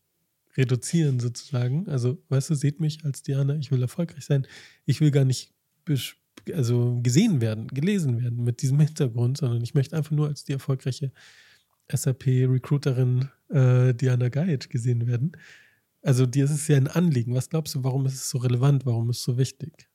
[0.57, 1.89] reduzieren sozusagen.
[1.89, 4.47] Also, weißt du, seht mich als Diana, ich will erfolgreich sein.
[4.87, 5.53] Ich will gar nicht
[6.53, 10.53] also gesehen werden, gelesen werden mit diesem Hintergrund, sondern ich möchte einfach nur als die
[10.53, 11.13] erfolgreiche
[11.89, 15.33] SAP-Recruiterin äh, Diana Gaic gesehen werden.
[16.03, 17.35] Also dir ist es ja ein Anliegen.
[17.35, 18.85] Was glaubst du, warum ist es so relevant?
[18.85, 19.89] Warum ist es so wichtig?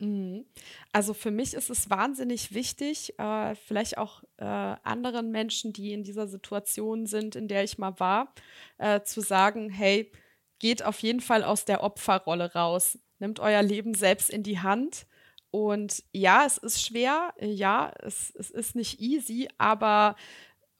[0.00, 0.44] Mhm.
[0.92, 6.04] Also für mich ist es wahnsinnig wichtig, äh, vielleicht auch äh, anderen Menschen, die in
[6.04, 8.32] dieser Situation sind, in der ich mal war,
[8.78, 10.12] äh, zu sagen, hey,
[10.60, 15.06] geht auf jeden Fall aus der Opferrolle raus, nimmt euer Leben selbst in die Hand.
[15.50, 20.14] Und ja, es ist schwer, ja, es, es ist nicht easy, aber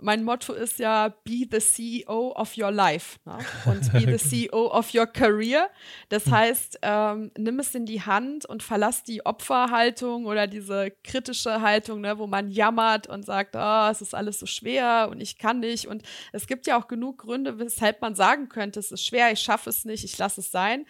[0.00, 3.38] mein Motto ist ja, be the CEO of your life ne?
[3.66, 5.70] und be the CEO of your career.
[6.08, 6.32] Das hm.
[6.32, 12.00] heißt, ähm, nimm es in die Hand und verlass die Opferhaltung oder diese kritische Haltung,
[12.00, 15.60] ne, wo man jammert und sagt, oh, es ist alles so schwer und ich kann
[15.60, 15.86] nicht.
[15.88, 19.40] Und es gibt ja auch genug Gründe, weshalb man sagen könnte, es ist schwer, ich
[19.40, 20.86] schaffe es nicht, ich lasse es sein.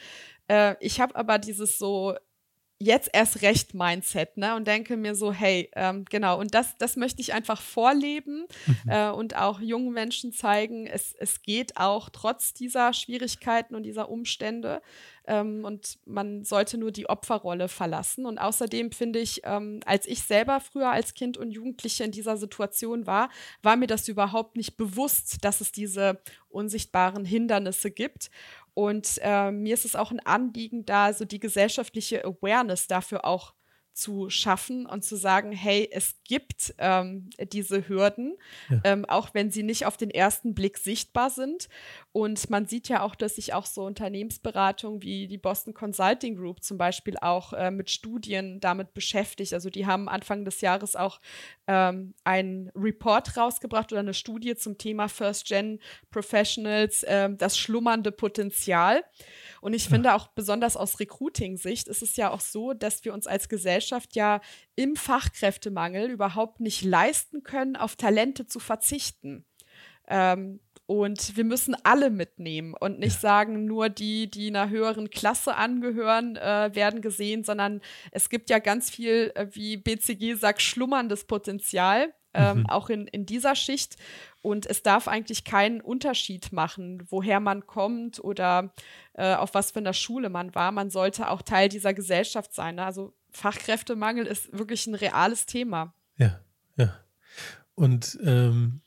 [0.49, 2.14] Äh, ich habe aber dieses so
[2.78, 4.54] jetzt erst recht Mindset, ne?
[4.54, 8.90] Und denke mir so, hey, ähm, genau, und das, das möchte ich einfach vorleben mhm.
[8.90, 14.08] äh, und auch jungen Menschen zeigen, es, es geht auch trotz dieser Schwierigkeiten und dieser
[14.08, 14.80] Umstände.
[15.28, 18.26] Ähm, und man sollte nur die Opferrolle verlassen.
[18.26, 22.36] Und außerdem finde ich, ähm, als ich selber früher als Kind und Jugendliche in dieser
[22.36, 23.28] Situation war,
[23.62, 28.30] war mir das überhaupt nicht bewusst, dass es diese unsichtbaren Hindernisse gibt.
[28.74, 33.54] Und äh, mir ist es auch ein Anliegen, da so die gesellschaftliche Awareness dafür auch
[33.98, 38.36] zu schaffen und zu sagen, hey, es gibt ähm, diese Hürden,
[38.70, 38.80] ja.
[38.84, 41.68] ähm, auch wenn sie nicht auf den ersten Blick sichtbar sind.
[42.18, 46.64] Und man sieht ja auch, dass sich auch so Unternehmensberatungen wie die Boston Consulting Group
[46.64, 49.54] zum Beispiel auch äh, mit Studien damit beschäftigt.
[49.54, 51.20] Also die haben Anfang des Jahres auch
[51.68, 55.78] ähm, einen Report rausgebracht oder eine Studie zum Thema First Gen
[56.11, 59.04] Professionals, äh, das schlummernde Potenzial.
[59.61, 63.28] Und ich finde auch besonders aus Recruiting-Sicht ist es ja auch so, dass wir uns
[63.28, 64.40] als Gesellschaft ja
[64.74, 69.44] im Fachkräftemangel überhaupt nicht leisten können, auf Talente zu verzichten.
[70.11, 75.55] Ähm, und wir müssen alle mitnehmen und nicht sagen, nur die, die einer höheren Klasse
[75.55, 81.24] angehören, äh, werden gesehen, sondern es gibt ja ganz viel, äh, wie BCG sagt, schlummerndes
[81.24, 82.14] Potenzial.
[82.35, 82.66] ähm, mhm.
[82.66, 83.96] auch in, in dieser Schicht.
[84.42, 88.74] Und es darf eigentlich keinen Unterschied machen, woher man kommt oder
[89.14, 90.70] äh, auf was für einer Schule man war.
[90.70, 92.77] Man sollte auch Teil dieser Gesellschaft sein.
[92.77, 92.85] Ne?
[92.85, 95.94] Also Fachkräftemangel ist wirklich ein reales Thema.
[96.16, 96.40] Ja,
[96.77, 96.94] ja.
[97.74, 98.83] Und ähm,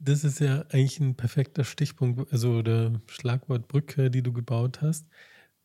[0.00, 5.06] das ist ja eigentlich ein perfekter Stichpunkt, also oder Schlagwortbrücke, die du gebaut hast.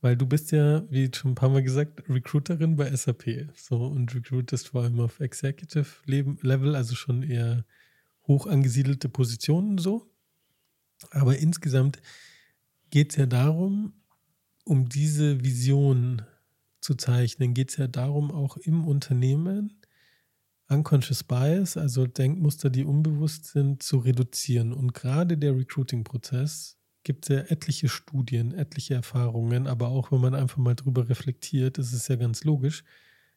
[0.01, 3.49] Weil du bist ja, wie schon ein paar Mal gesagt, Recruiterin bei SAP.
[3.55, 7.65] So und recruitest vor allem auf Executive Level, also schon eher
[8.27, 10.11] hoch angesiedelte Positionen so.
[11.11, 12.01] Aber insgesamt
[12.89, 13.93] geht es ja darum,
[14.65, 16.23] um diese Vision
[16.81, 19.79] zu zeichnen, geht es ja darum, auch im Unternehmen
[20.67, 24.73] Unconscious Bias, also Denkmuster, die unbewusst sind, zu reduzieren.
[24.73, 30.57] Und gerade der Recruiting-Prozess gibt ja etliche Studien, etliche Erfahrungen, aber auch wenn man einfach
[30.57, 32.83] mal drüber reflektiert, ist es ja ganz logisch.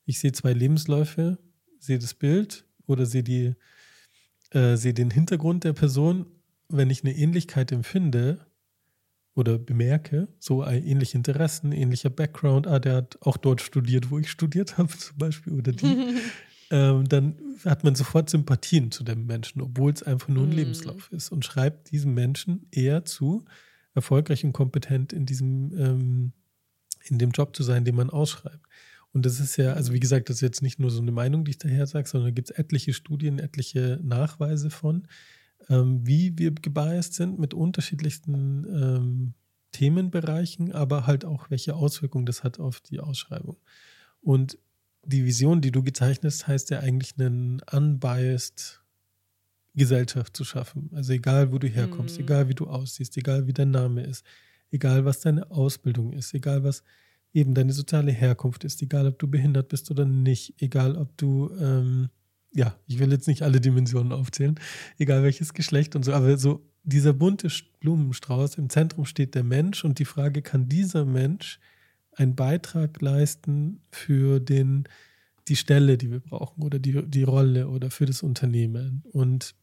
[0.06, 1.38] Ich sehe zwei Lebensläufe,
[1.78, 3.54] sehe das Bild oder sehe die
[4.50, 6.26] äh, sehe den Hintergrund der Person,
[6.68, 8.46] wenn ich eine Ähnlichkeit empfinde
[9.34, 14.30] oder bemerke, so ähnliche Interessen, ähnlicher Background, ah, der hat auch dort studiert, wo ich
[14.30, 16.16] studiert habe zum Beispiel, oder die,
[16.70, 20.52] ähm, dann hat man sofort Sympathien zu dem Menschen, obwohl es einfach nur ein mm.
[20.52, 23.44] Lebenslauf ist und schreibt diesem Menschen eher zu,
[23.94, 26.32] erfolgreich und kompetent in diesem, ähm,
[27.04, 28.64] in dem Job zu sein, den man ausschreibt.
[29.12, 31.44] Und das ist ja, also wie gesagt, das ist jetzt nicht nur so eine Meinung,
[31.44, 35.08] die ich daher sage, sondern da gibt es etliche Studien, etliche Nachweise von,
[35.68, 39.34] ähm, wie wir gebiased sind mit unterschiedlichsten ähm,
[39.72, 43.56] Themenbereichen, aber halt auch, welche Auswirkungen das hat auf die Ausschreibung.
[44.20, 44.58] Und
[45.08, 48.82] die Vision, die du gezeichnet hast, heißt ja eigentlich einen unbiased
[49.74, 50.90] Gesellschaft zu schaffen.
[50.92, 52.24] Also egal, wo du herkommst, mhm.
[52.24, 54.24] egal wie du aussiehst, egal wie dein Name ist,
[54.70, 56.82] egal was deine Ausbildung ist, egal was
[57.32, 61.50] eben deine soziale Herkunft ist, egal ob du behindert bist oder nicht, egal ob du,
[61.60, 62.08] ähm,
[62.52, 64.58] ja, ich will jetzt nicht alle Dimensionen aufzählen,
[64.98, 67.48] egal welches Geschlecht und so, aber so dieser bunte
[67.80, 71.60] Blumenstrauß, im Zentrum steht der Mensch und die Frage, kann dieser Mensch
[72.18, 74.84] einen Beitrag leisten für den,
[75.46, 79.04] die Stelle, die wir brauchen oder die, die Rolle oder für das Unternehmen.
[79.12, 79.54] Und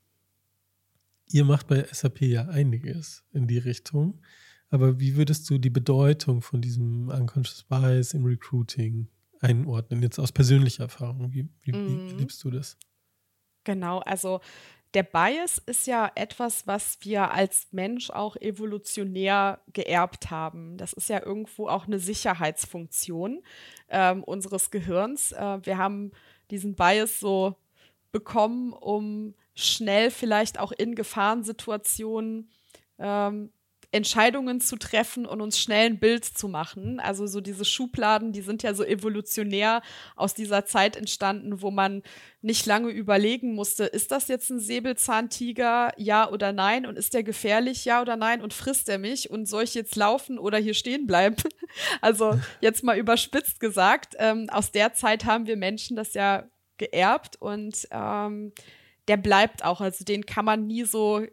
[1.29, 4.21] ihr macht bei SAP ja einiges in die Richtung.
[4.69, 9.07] Aber wie würdest du die Bedeutung von diesem Unconscious Bias im Recruiting
[9.41, 11.33] einordnen, jetzt aus persönlicher Erfahrung?
[11.33, 12.09] Wie, wie, wie mhm.
[12.09, 12.77] erlebst du das?
[13.63, 14.41] Genau, also
[14.95, 20.77] der Bias ist ja etwas, was wir als Mensch auch evolutionär geerbt haben.
[20.77, 23.43] Das ist ja irgendwo auch eine Sicherheitsfunktion
[23.89, 25.34] ähm, unseres Gehirns.
[25.34, 26.12] Äh, wir haben
[26.49, 27.55] diesen Bias so
[28.13, 32.49] bekommen, um schnell vielleicht auch in Gefahrensituationen
[32.97, 33.51] ähm,
[33.95, 36.99] Entscheidungen zu treffen und uns schnell ein Bild zu machen.
[36.99, 39.81] Also so diese Schubladen, die sind ja so evolutionär
[40.17, 42.03] aus dieser Zeit entstanden, wo man
[42.41, 46.86] nicht lange überlegen musste, ist das jetzt ein Säbelzahntiger, ja oder nein?
[46.86, 48.41] Und ist der gefährlich, ja oder nein?
[48.41, 49.29] Und frisst er mich?
[49.29, 51.38] Und soll ich jetzt laufen oder hier stehen bleiben?
[51.99, 56.45] Also jetzt mal überspitzt gesagt, ähm, aus der Zeit haben wir Menschen das ja
[56.77, 58.53] geerbt und ähm,
[59.08, 59.81] der bleibt auch.
[59.81, 61.25] Also den kann man nie so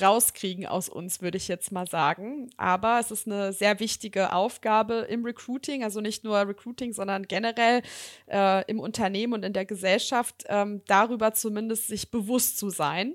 [0.00, 2.50] rauskriegen aus uns, würde ich jetzt mal sagen.
[2.56, 7.82] Aber es ist eine sehr wichtige Aufgabe im Recruiting, also nicht nur Recruiting, sondern generell
[8.30, 13.14] äh, im Unternehmen und in der Gesellschaft, ähm, darüber zumindest sich bewusst zu sein.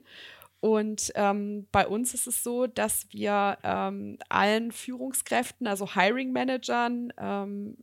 [0.60, 7.12] Und ähm, bei uns ist es so, dass wir ähm, allen Führungskräften, also Hiring Managern,
[7.18, 7.78] ähm,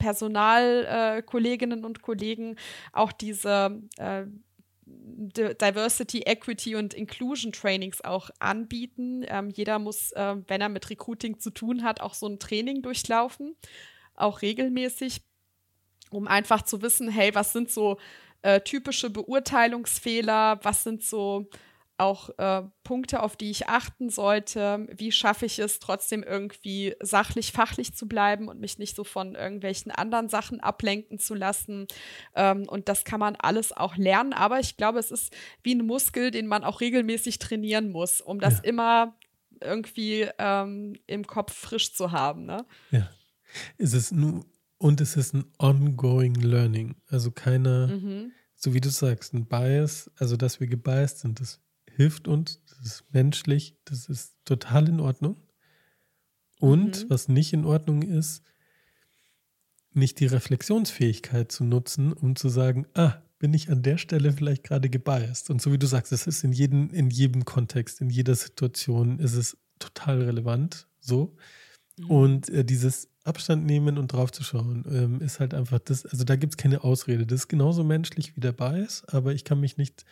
[0.00, 2.56] Personalkolleginnen äh, und Kollegen
[2.92, 4.24] auch diese äh,
[5.32, 9.24] Diversity, Equity und Inclusion Trainings auch anbieten.
[9.28, 12.82] Ähm, jeder muss, äh, wenn er mit Recruiting zu tun hat, auch so ein Training
[12.82, 13.54] durchlaufen,
[14.14, 15.22] auch regelmäßig,
[16.10, 17.98] um einfach zu wissen, hey, was sind so
[18.42, 21.50] äh, typische Beurteilungsfehler, was sind so
[22.00, 24.88] auch äh, Punkte, auf die ich achten sollte.
[24.90, 29.34] Wie schaffe ich es, trotzdem irgendwie sachlich, fachlich zu bleiben und mich nicht so von
[29.34, 31.86] irgendwelchen anderen Sachen ablenken zu lassen.
[32.34, 34.32] Ähm, und das kann man alles auch lernen.
[34.32, 35.32] Aber ich glaube, es ist
[35.62, 38.64] wie ein Muskel, den man auch regelmäßig trainieren muss, um das ja.
[38.64, 39.16] immer
[39.62, 42.46] irgendwie ähm, im Kopf frisch zu haben.
[42.46, 42.64] Ne?
[42.90, 43.10] Ja.
[43.76, 44.44] Ist es nur,
[44.78, 46.96] und es ist ein ongoing learning.
[47.08, 48.32] Also keine, mhm.
[48.54, 51.60] so wie du sagst, ein Bias, also dass wir gebiased sind, das
[51.96, 55.36] hilft uns, das ist menschlich, das ist total in Ordnung.
[56.58, 57.10] Und mhm.
[57.10, 58.42] was nicht in Ordnung ist,
[59.92, 64.64] nicht die Reflexionsfähigkeit zu nutzen, um zu sagen, ah, bin ich an der Stelle vielleicht
[64.64, 65.50] gerade gebiased.
[65.50, 69.18] Und so wie du sagst, es ist in jedem, in jedem Kontext, in jeder Situation
[69.18, 71.34] ist es total relevant, so.
[71.96, 72.10] Mhm.
[72.10, 76.24] Und äh, dieses Abstand nehmen und drauf zu schauen, ähm, ist halt einfach das, also
[76.24, 77.26] da gibt es keine Ausrede.
[77.26, 80.04] Das ist genauso menschlich wie der Bias, aber ich kann mich nicht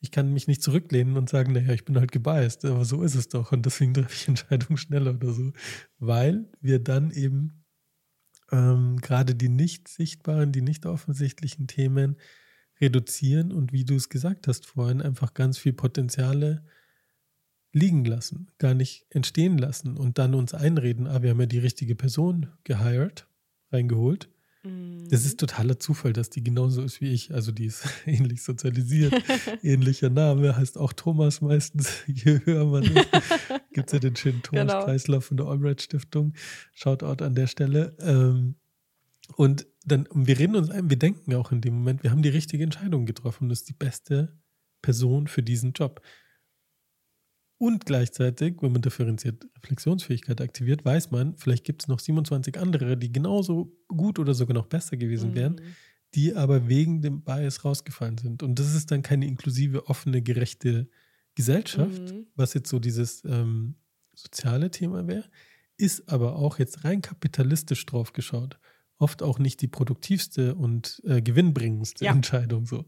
[0.00, 3.14] Ich kann mich nicht zurücklehnen und sagen, naja, ich bin halt gebiased, aber so ist
[3.14, 5.52] es doch und deswegen treffe ich Entscheidungen schneller oder so.
[5.98, 7.64] Weil wir dann eben
[8.50, 12.16] ähm, gerade die nicht sichtbaren, die nicht offensichtlichen Themen
[12.80, 16.64] reduzieren und wie du es gesagt hast vorhin, einfach ganz viel Potenziale
[17.72, 21.58] liegen lassen, gar nicht entstehen lassen und dann uns einreden, ah, wir haben ja die
[21.58, 23.28] richtige Person gehired,
[23.70, 24.28] reingeholt.
[24.62, 25.08] Mhm.
[25.08, 27.32] Das ist totaler Zufall, dass die genauso ist wie ich.
[27.32, 29.14] Also die ist ähnlich sozialisiert,
[29.62, 32.02] ähnlicher Name, heißt auch Thomas meistens.
[32.06, 33.08] Je höher man ist,
[33.72, 35.28] gibt es ja den schönen Thomas-Kreislauf genau.
[35.28, 36.34] von der Albright Stiftung.
[36.72, 37.96] Shoutout an der Stelle.
[38.00, 38.56] Ähm,
[39.36, 42.28] und dann, wir reden uns ein, wir denken auch in dem Moment, wir haben die
[42.28, 43.48] richtige Entscheidung getroffen.
[43.48, 44.38] Das ist die beste
[44.82, 46.02] Person für diesen Job.
[47.60, 52.96] Und gleichzeitig, wenn man differenziert Reflexionsfähigkeit aktiviert, weiß man, vielleicht gibt es noch 27 andere,
[52.96, 55.74] die genauso gut oder sogar noch besser gewesen wären, mhm.
[56.14, 58.42] die aber wegen dem Bias rausgefallen sind.
[58.42, 60.88] Und das ist dann keine inklusive, offene, gerechte
[61.34, 62.28] Gesellschaft, mhm.
[62.34, 63.74] was jetzt so dieses ähm,
[64.14, 65.28] soziale Thema wäre,
[65.76, 68.58] ist aber auch jetzt rein kapitalistisch drauf geschaut.
[68.96, 72.12] Oft auch nicht die produktivste und äh, gewinnbringendste ja.
[72.12, 72.86] Entscheidung so.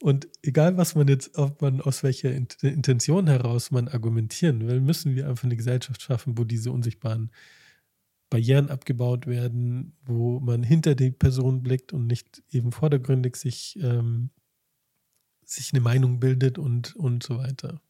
[0.00, 5.16] Und egal, was man jetzt, ob man aus welcher Intention heraus man argumentieren will, müssen
[5.16, 7.30] wir einfach eine Gesellschaft schaffen, wo diese unsichtbaren
[8.30, 14.30] Barrieren abgebaut werden, wo man hinter die Person blickt und nicht eben vordergründig sich, ähm,
[15.44, 17.80] sich eine Meinung bildet und, und so weiter.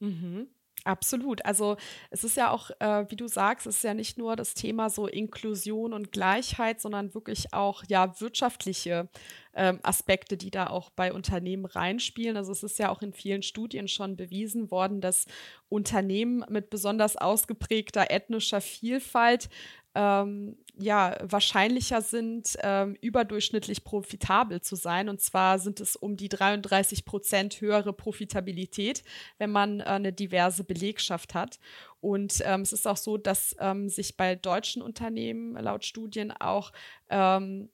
[0.00, 0.46] Mhm.
[0.86, 1.44] Absolut.
[1.44, 1.76] Also
[2.10, 4.88] es ist ja auch, äh, wie du sagst, es ist ja nicht nur das Thema
[4.88, 9.08] so Inklusion und Gleichheit, sondern wirklich auch ja wirtschaftliche
[9.52, 12.36] ähm, Aspekte, die da auch bei Unternehmen reinspielen.
[12.36, 15.26] Also es ist ja auch in vielen Studien schon bewiesen worden, dass
[15.68, 19.48] Unternehmen mit besonders ausgeprägter ethnischer Vielfalt
[19.96, 25.08] ähm, ja, wahrscheinlicher sind, ähm, überdurchschnittlich profitabel zu sein.
[25.08, 29.02] Und zwar sind es um die 33 Prozent höhere Profitabilität,
[29.38, 31.58] wenn man äh, eine diverse Belegschaft hat.
[32.00, 36.72] Und ähm, es ist auch so, dass ähm, sich bei deutschen Unternehmen laut Studien auch
[37.08, 37.70] ähm,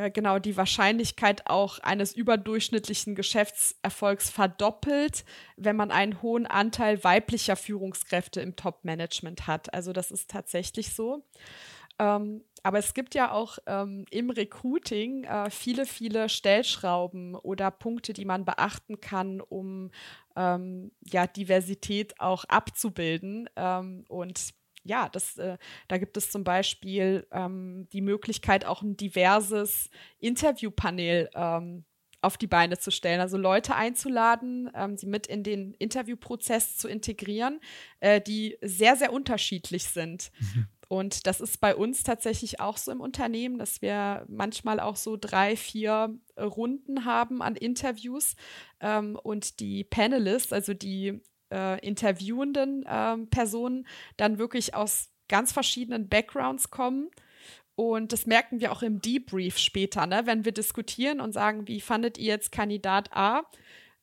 [0.00, 5.24] äh, genau die Wahrscheinlichkeit auch eines überdurchschnittlichen Geschäftserfolgs verdoppelt,
[5.56, 9.74] wenn man einen hohen Anteil weiblicher Führungskräfte im Top-Management hat.
[9.74, 11.22] Also das ist tatsächlich so.
[11.98, 18.12] Ähm, aber es gibt ja auch ähm, im Recruiting äh, viele, viele Stellschrauben oder Punkte,
[18.12, 19.90] die man beachten kann, um
[20.36, 23.48] ähm, ja, Diversität auch abzubilden.
[23.56, 25.58] Ähm, und ja, das, äh,
[25.88, 31.84] da gibt es zum Beispiel ähm, die Möglichkeit, auch ein diverses Interviewpanel ähm,
[32.22, 36.88] auf die Beine zu stellen, also Leute einzuladen, ähm, sie mit in den Interviewprozess zu
[36.88, 37.60] integrieren,
[38.00, 40.30] äh, die sehr, sehr unterschiedlich sind.
[40.38, 40.66] Mhm.
[40.88, 45.16] Und das ist bei uns tatsächlich auch so im Unternehmen, dass wir manchmal auch so
[45.16, 48.34] drei, vier Runden haben an Interviews
[48.80, 53.86] ähm, und die Panelists, also die äh, interviewenden äh, Personen
[54.16, 57.10] dann wirklich aus ganz verschiedenen Backgrounds kommen.
[57.76, 60.22] Und das merken wir auch im Debrief später, ne?
[60.26, 63.44] wenn wir diskutieren und sagen, wie fandet ihr jetzt Kandidat A?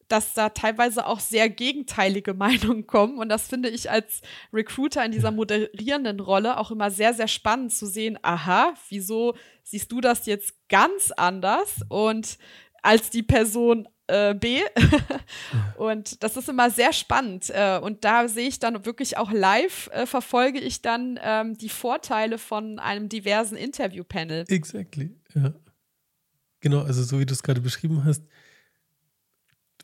[0.07, 3.17] dass da teilweise auch sehr gegenteilige Meinungen kommen.
[3.17, 4.21] Und das finde ich als
[4.53, 8.17] Recruiter in dieser moderierenden Rolle auch immer sehr, sehr spannend zu sehen.
[8.21, 11.81] Aha, wieso siehst du das jetzt ganz anders?
[11.89, 12.37] Und
[12.81, 14.61] als die Person äh, B.
[15.77, 17.49] und das ist immer sehr spannend.
[17.49, 21.69] Äh, und da sehe ich dann wirklich auch live, äh, verfolge ich dann ähm, die
[21.69, 24.45] Vorteile von einem diversen Interview-Panel.
[24.47, 25.53] Exactly, ja.
[26.59, 28.23] Genau, also so wie du es gerade beschrieben hast,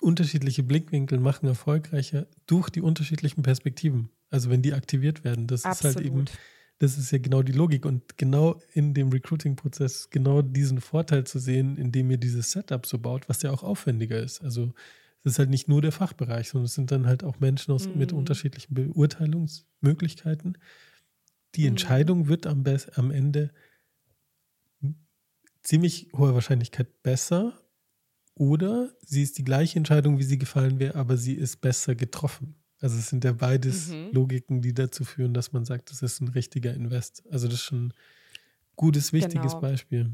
[0.02, 4.10] unterschiedliche Blickwinkel machen erfolgreicher durch die unterschiedlichen Perspektiven.
[4.30, 5.92] Also wenn die aktiviert werden, das Absolut.
[5.92, 6.26] ist halt eben
[6.80, 11.40] das ist ja genau die Logik und genau in dem Recruiting-Prozess genau diesen Vorteil zu
[11.40, 14.44] sehen, indem ihr dieses Setup so baut, was ja auch aufwendiger ist.
[14.44, 14.74] Also
[15.24, 17.88] es ist halt nicht nur der Fachbereich, sondern es sind dann halt auch Menschen aus,
[17.88, 17.98] mhm.
[17.98, 20.58] mit unterschiedlichen Beurteilungsmöglichkeiten.
[21.56, 21.68] Die mhm.
[21.70, 22.64] Entscheidung wird am,
[22.96, 23.52] am Ende
[25.62, 27.58] ziemlich hoher Wahrscheinlichkeit besser
[28.36, 32.56] oder sie ist die gleiche Entscheidung, wie sie gefallen wäre, aber sie ist besser getroffen.
[32.84, 34.10] Also es sind ja beides mhm.
[34.12, 37.24] Logiken, die dazu führen, dass man sagt, das ist ein richtiger Invest.
[37.32, 37.94] Also das ist schon ein
[38.76, 39.62] gutes, wichtiges genau.
[39.62, 40.12] Beispiel.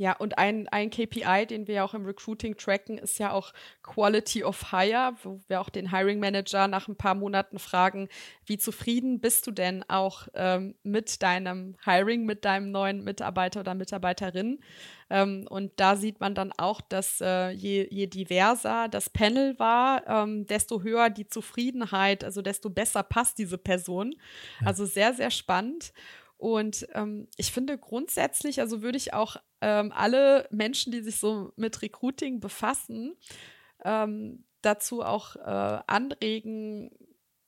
[0.00, 4.44] Ja, und ein, ein KPI, den wir auch im Recruiting tracken, ist ja auch Quality
[4.44, 8.08] of Hire, wo wir auch den Hiring Manager nach ein paar Monaten fragen,
[8.46, 13.74] wie zufrieden bist du denn auch ähm, mit deinem Hiring, mit deinem neuen Mitarbeiter oder
[13.74, 14.60] Mitarbeiterin?
[15.10, 20.06] Ähm, und da sieht man dann auch, dass äh, je, je, diverser das Panel war,
[20.06, 24.14] ähm, desto höher die Zufriedenheit, also desto besser passt diese Person.
[24.64, 25.92] Also sehr, sehr spannend.
[26.38, 31.52] Und ähm, ich finde grundsätzlich, also würde ich auch ähm, alle Menschen, die sich so
[31.56, 33.16] mit Recruiting befassen,
[33.84, 36.90] ähm, dazu auch äh, anregen,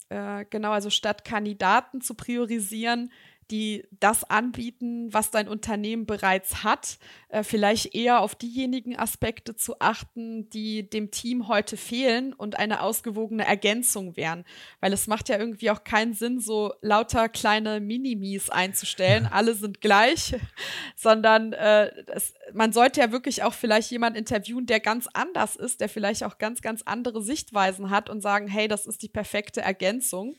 [0.09, 3.13] äh, genau, also statt Kandidaten zu priorisieren,
[3.51, 6.99] die das anbieten, was dein Unternehmen bereits hat,
[7.29, 12.83] äh, vielleicht eher auf diejenigen Aspekte zu achten, die dem Team heute fehlen und eine
[12.83, 14.45] ausgewogene Ergänzung wären.
[14.81, 19.81] Weil es macht ja irgendwie auch keinen Sinn, so lauter kleine Minimis einzustellen, alle sind
[19.81, 20.37] gleich,
[20.97, 25.81] sondern äh, es, man sollte ja wirklich auch vielleicht jemanden interviewen, der ganz anders ist,
[25.81, 29.61] der vielleicht auch ganz, ganz andere Sichtweisen hat und sagen, hey, das ist die perfekte
[29.61, 30.37] Ergänzung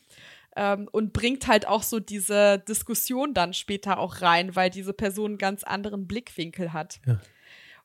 [0.56, 5.32] ähm, und bringt halt auch so diese Diskussion dann später auch rein, weil diese Person
[5.32, 7.00] einen ganz anderen Blickwinkel hat.
[7.06, 7.20] Ja.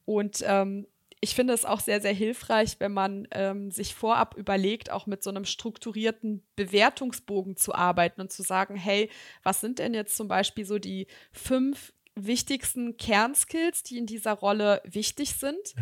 [0.05, 0.87] Und ähm,
[1.19, 5.23] ich finde es auch sehr, sehr hilfreich, wenn man ähm, sich vorab überlegt, auch mit
[5.23, 9.09] so einem strukturierten Bewertungsbogen zu arbeiten und zu sagen, hey,
[9.43, 14.81] was sind denn jetzt zum Beispiel so die fünf wichtigsten Kernskills, die in dieser Rolle
[14.85, 15.75] wichtig sind?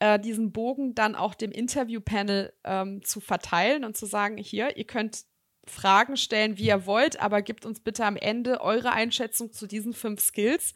[0.00, 0.14] Ja.
[0.14, 4.86] Äh, diesen Bogen dann auch dem Interviewpanel ähm, zu verteilen und zu sagen, hier, ihr
[4.86, 5.24] könnt
[5.66, 9.92] Fragen stellen, wie ihr wollt, aber gebt uns bitte am Ende eure Einschätzung zu diesen
[9.92, 10.72] fünf Skills,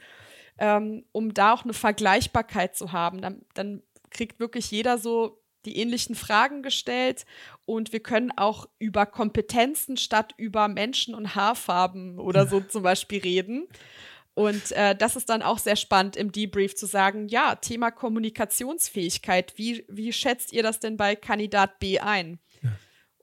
[0.58, 3.20] ähm, um da auch eine Vergleichbarkeit zu haben.
[3.20, 7.24] Dann, dann kriegt wirklich jeder so die ähnlichen Fragen gestellt
[7.66, 13.20] und wir können auch über Kompetenzen statt über Menschen und Haarfarben oder so zum Beispiel
[13.20, 13.66] reden.
[14.34, 19.54] Und äh, das ist dann auch sehr spannend im Debrief zu sagen, ja, Thema Kommunikationsfähigkeit,
[19.56, 22.40] wie, wie schätzt ihr das denn bei Kandidat B ein?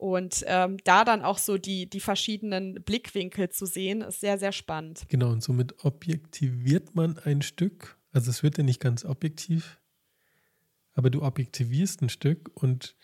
[0.01, 4.51] Und ähm, da dann auch so die, die verschiedenen Blickwinkel zu sehen, ist sehr, sehr
[4.51, 5.03] spannend.
[5.09, 7.99] Genau, und somit objektiviert man ein Stück.
[8.11, 9.79] Also es wird ja nicht ganz objektiv,
[10.93, 12.95] aber du objektivierst ein Stück und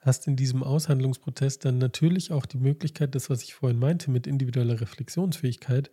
[0.00, 4.26] hast in diesem Aushandlungsprozess dann natürlich auch die Möglichkeit, das, was ich vorhin meinte, mit
[4.26, 5.88] individueller Reflexionsfähigkeit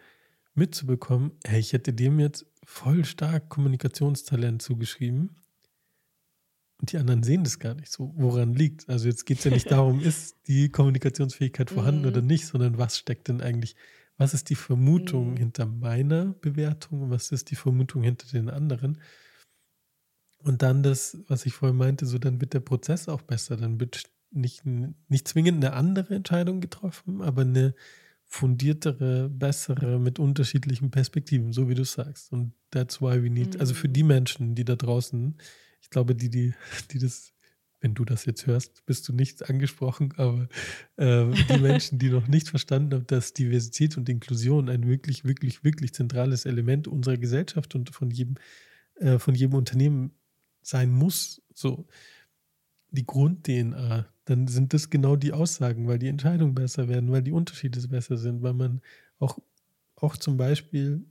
[0.55, 5.35] mitzubekommen, hey, ich hätte dem jetzt voll stark Kommunikationstalent zugeschrieben
[6.79, 8.87] und die anderen sehen das gar nicht so, woran liegt.
[8.87, 12.27] Also jetzt geht es ja nicht darum, ist die Kommunikationsfähigkeit vorhanden oder mhm.
[12.27, 13.75] nicht, sondern was steckt denn eigentlich,
[14.17, 15.37] was ist die Vermutung mhm.
[15.37, 18.99] hinter meiner Bewertung und was ist die Vermutung hinter den anderen.
[20.41, 23.57] Und dann das, was ich vorhin meinte, so dann wird der Prozess auch besser.
[23.57, 27.73] Dann wird nicht, nicht zwingend eine andere Entscheidung getroffen, aber eine
[28.25, 32.31] fundiertere, bessere mit unterschiedlichen Perspektiven, so wie du sagst.
[32.31, 34.09] Und that's why we need, also für die mhm.
[34.09, 35.35] Menschen, die da draußen
[35.81, 36.53] ich glaube, die, die,
[36.91, 37.33] die das,
[37.81, 40.47] wenn du das jetzt hörst, bist du nicht angesprochen, aber
[40.97, 45.63] äh, die Menschen, die noch nicht verstanden haben, dass Diversität und Inklusion ein wirklich, wirklich,
[45.63, 48.35] wirklich zentrales Element unserer Gesellschaft und von jedem,
[48.95, 50.11] äh, von jedem Unternehmen
[50.61, 51.87] sein muss, so
[52.91, 57.31] die Grund-DNA, dann sind das genau die Aussagen, weil die Entscheidungen besser werden, weil die
[57.31, 58.81] Unterschiede besser sind, weil man
[59.19, 59.39] auch,
[59.95, 61.05] auch zum Beispiel,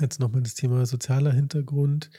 [0.00, 2.10] jetzt nochmal das Thema sozialer Hintergrund,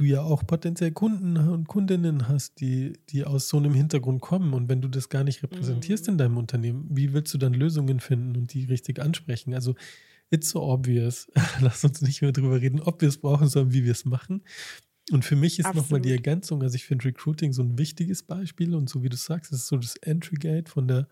[0.00, 4.54] du ja auch potenziell Kunden und Kundinnen hast, die, die aus so einem Hintergrund kommen.
[4.54, 6.12] Und wenn du das gar nicht repräsentierst mhm.
[6.12, 9.52] in deinem Unternehmen, wie willst du dann Lösungen finden und die richtig ansprechen?
[9.52, 9.74] Also,
[10.30, 11.30] it's so obvious.
[11.60, 14.42] Lass uns nicht mehr drüber reden, ob wir es brauchen, sondern wie wir es machen.
[15.10, 18.76] Und für mich ist nochmal die Ergänzung, also ich finde Recruiting so ein wichtiges Beispiel
[18.76, 21.08] und so wie du sagst, es ist so das Entry Gate von der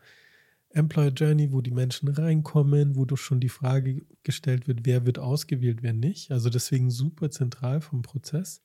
[0.70, 5.18] Employer Journey, wo die Menschen reinkommen, wo doch schon die Frage gestellt wird, wer wird
[5.18, 6.30] ausgewählt, wer nicht.
[6.30, 8.62] Also deswegen super zentral vom Prozess.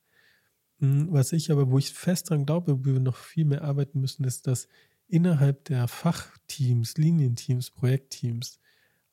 [0.83, 4.01] Hm, was ich aber, wo ich fest dran glaube, wo wir noch viel mehr arbeiten
[4.01, 4.67] müssen, ist, dass
[5.07, 8.59] innerhalb der Fachteams, Linienteams, Projektteams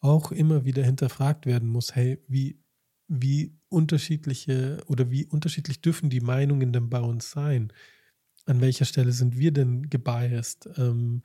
[0.01, 2.59] auch immer wieder hinterfragt werden muss, hey, wie,
[3.07, 7.73] wie unterschiedliche oder wie unterschiedlich dürfen die Meinungen denn bei uns sein?
[8.47, 10.69] An welcher Stelle sind wir denn gebiased?
[10.77, 11.23] Ähm,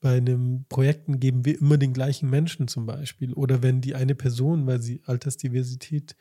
[0.00, 3.34] bei einem Projekten geben wir immer den gleichen Menschen zum Beispiel.
[3.34, 6.16] Oder wenn die eine Person, weil sie Altersdiversität äh,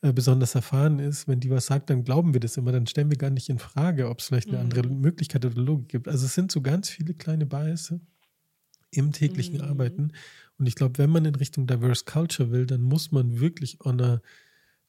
[0.00, 3.16] besonders erfahren ist, wenn die was sagt, dann glauben wir das immer, dann stellen wir
[3.16, 4.64] gar nicht in Frage, ob es vielleicht eine mhm.
[4.64, 6.08] andere Möglichkeit oder Logik gibt.
[6.08, 8.00] Also es sind so ganz viele kleine Biases
[8.90, 9.62] im täglichen mhm.
[9.62, 10.12] Arbeiten.
[10.58, 14.00] Und ich glaube, wenn man in Richtung Diverse Culture will, dann muss man wirklich on
[14.00, 14.22] a,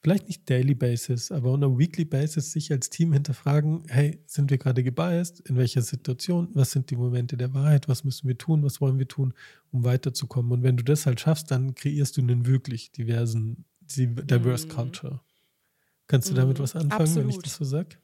[0.01, 4.51] vielleicht nicht daily basis, aber on a weekly basis sich als Team hinterfragen, hey, sind
[4.51, 5.39] wir gerade gebiased?
[5.41, 6.49] In welcher Situation?
[6.53, 7.87] Was sind die Momente der Wahrheit?
[7.87, 8.63] Was müssen wir tun?
[8.63, 9.33] Was wollen wir tun,
[9.71, 10.51] um weiterzukommen?
[10.51, 13.65] Und wenn du das halt schaffst, dann kreierst du einen wirklich diversen
[13.95, 14.71] die Diverse mhm.
[14.71, 15.19] Culture.
[16.07, 16.63] Kannst du damit mhm.
[16.63, 17.23] was anfangen, Absolut.
[17.23, 17.97] wenn ich das so sage?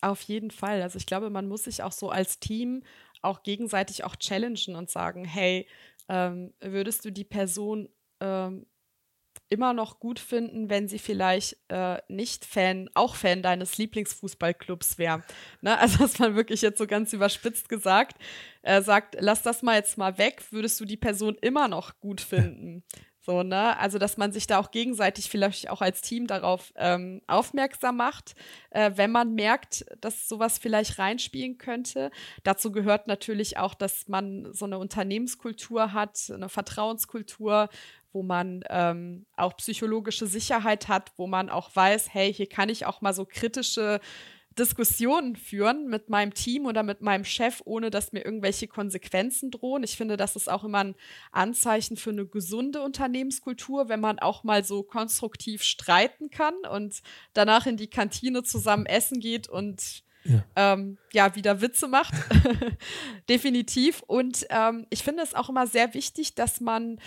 [0.00, 0.82] Auf jeden Fall.
[0.82, 2.82] Also ich glaube, man muss sich auch so als Team
[3.22, 5.68] auch gegenseitig auch challengen und sagen, hey,
[6.08, 7.88] ähm, würdest du die Person
[8.20, 8.66] ähm,
[9.48, 15.22] immer noch gut finden, wenn sie vielleicht äh, nicht Fan, auch Fan deines Lieblingsfußballclubs wäre.
[15.60, 15.78] Ne?
[15.82, 18.16] Also, dass man wirklich jetzt so ganz überspitzt gesagt
[18.62, 22.20] äh, sagt, lass das mal jetzt mal weg, würdest du die Person immer noch gut
[22.20, 22.82] finden.
[23.24, 23.78] So, ne?
[23.78, 28.34] Also, dass man sich da auch gegenseitig vielleicht auch als Team darauf ähm, aufmerksam macht,
[28.70, 32.10] äh, wenn man merkt, dass sowas vielleicht reinspielen könnte.
[32.42, 37.68] Dazu gehört natürlich auch, dass man so eine Unternehmenskultur hat, eine Vertrauenskultur,
[38.12, 42.86] wo man ähm, auch psychologische Sicherheit hat, wo man auch weiß, hey, hier kann ich
[42.86, 44.00] auch mal so kritische
[44.58, 49.82] Diskussionen führen mit meinem Team oder mit meinem Chef, ohne dass mir irgendwelche Konsequenzen drohen.
[49.82, 50.94] Ich finde, das ist auch immer ein
[51.30, 57.66] Anzeichen für eine gesunde Unternehmenskultur, wenn man auch mal so konstruktiv streiten kann und danach
[57.66, 62.14] in die Kantine zusammen essen geht und ja, ähm, ja wieder Witze macht.
[63.28, 64.02] Definitiv.
[64.06, 67.00] Und ähm, ich finde es auch immer sehr wichtig, dass man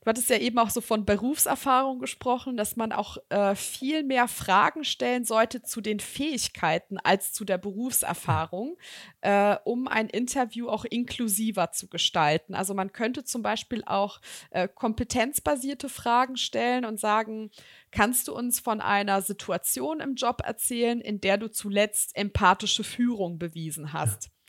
[0.00, 4.28] Du hattest ja eben auch so von Berufserfahrung gesprochen, dass man auch äh, viel mehr
[4.28, 8.76] Fragen stellen sollte zu den Fähigkeiten als zu der Berufserfahrung,
[9.20, 12.54] äh, um ein Interview auch inklusiver zu gestalten.
[12.54, 14.20] Also man könnte zum Beispiel auch
[14.50, 17.50] äh, kompetenzbasierte Fragen stellen und sagen,
[17.90, 23.38] kannst du uns von einer Situation im Job erzählen, in der du zuletzt empathische Führung
[23.38, 24.24] bewiesen hast?
[24.26, 24.39] Ja.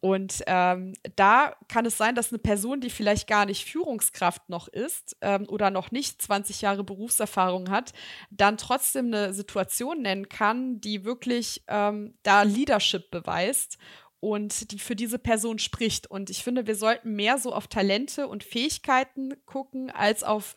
[0.00, 4.68] Und ähm, da kann es sein, dass eine Person, die vielleicht gar nicht Führungskraft noch
[4.68, 7.92] ist ähm, oder noch nicht 20 Jahre Berufserfahrung hat,
[8.30, 13.78] dann trotzdem eine Situation nennen kann, die wirklich ähm, da Leadership beweist
[14.20, 16.06] und die für diese Person spricht.
[16.10, 20.54] Und ich finde, wir sollten mehr so auf Talente und Fähigkeiten gucken als auf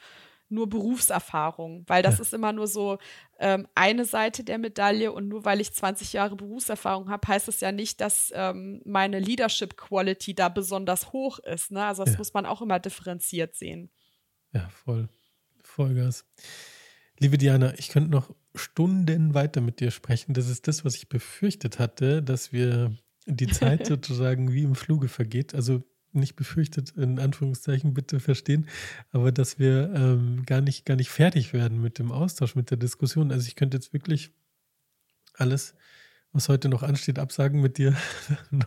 [0.50, 2.22] nur Berufserfahrung, weil das ja.
[2.22, 2.98] ist immer nur so
[3.39, 7.60] ähm, eine Seite der Medaille und nur weil ich 20 Jahre Berufserfahrung habe, heißt es
[7.60, 11.72] ja nicht, dass ähm, meine Leadership Quality da besonders hoch ist.
[11.72, 11.84] Ne?
[11.84, 12.18] Also das ja.
[12.20, 13.89] muss man auch immer differenziert sehen.
[14.54, 15.10] Ja, voll.
[15.64, 16.26] Vollgas.
[17.20, 20.34] Liebe Diana, ich könnte noch Stunden weiter mit dir sprechen.
[20.34, 22.95] Das ist das, was ich befürchtet hatte, dass wir
[23.26, 25.54] die Zeit sozusagen wie im Fluge vergeht.
[25.54, 25.84] Also
[26.14, 28.68] nicht befürchtet, in Anführungszeichen bitte verstehen,
[29.12, 32.78] aber dass wir ähm, gar, nicht, gar nicht fertig werden mit dem Austausch, mit der
[32.78, 33.32] Diskussion.
[33.32, 34.32] Also ich könnte jetzt wirklich
[35.34, 35.76] alles,
[36.32, 37.95] was heute noch ansteht, absagen, mit dir
[38.51, 38.66] ein,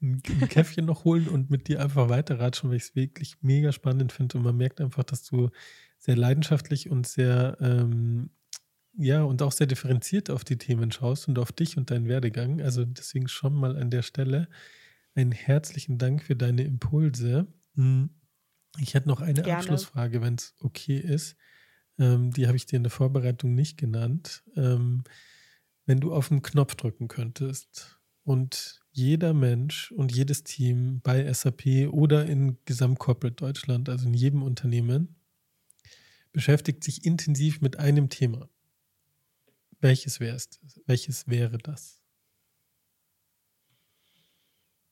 [0.00, 4.12] ein Käffchen noch holen und mit dir einfach weiterratschen, weil ich es wirklich mega spannend
[4.12, 4.38] finde.
[4.38, 5.50] Und man merkt einfach, dass du
[5.98, 8.30] sehr leidenschaftlich und sehr, ähm,
[8.94, 12.60] ja, und auch sehr differenziert auf die Themen schaust und auf dich und deinen Werdegang.
[12.60, 14.48] Also deswegen schon mal an der Stelle
[15.14, 17.46] einen herzlichen Dank für deine Impulse.
[17.74, 18.10] Hm,
[18.78, 19.58] ich hätte noch eine Gerne.
[19.58, 21.36] Abschlussfrage, wenn es okay ist.
[21.98, 24.42] Ähm, die habe ich dir in der Vorbereitung nicht genannt.
[24.56, 25.04] Ähm,
[25.84, 31.88] wenn du auf einen Knopf drücken könntest und jeder Mensch und jedes Team bei SAP
[31.90, 35.16] oder in Gesamtcorporate Deutschland, also in jedem Unternehmen,
[36.32, 38.48] beschäftigt sich intensiv mit einem Thema.
[39.80, 40.48] Welches wär's?
[40.86, 42.00] Welches wäre das?
[44.14, 44.91] Mm,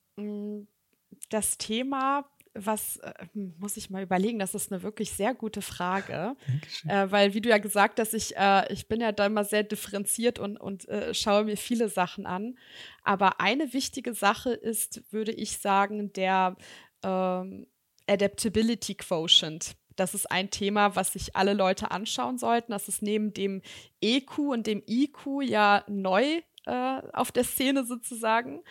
[1.29, 5.63] das Thema, was äh, hm, muss ich mal überlegen, das ist eine wirklich sehr gute
[5.63, 6.37] Frage,
[6.89, 9.63] äh, weil wie du ja gesagt hast, ich, äh, ich bin ja da immer sehr
[9.63, 12.59] differenziert und, und äh, schaue mir viele Sachen an.
[13.03, 16.57] Aber eine wichtige Sache ist, würde ich sagen, der
[17.03, 17.67] ähm,
[18.09, 19.77] Adaptability Quotient.
[19.97, 22.73] Das ist ein Thema, was sich alle Leute anschauen sollten.
[22.73, 23.61] Das ist neben dem
[24.01, 28.63] EQ und dem IQ ja neu äh, auf der Szene sozusagen,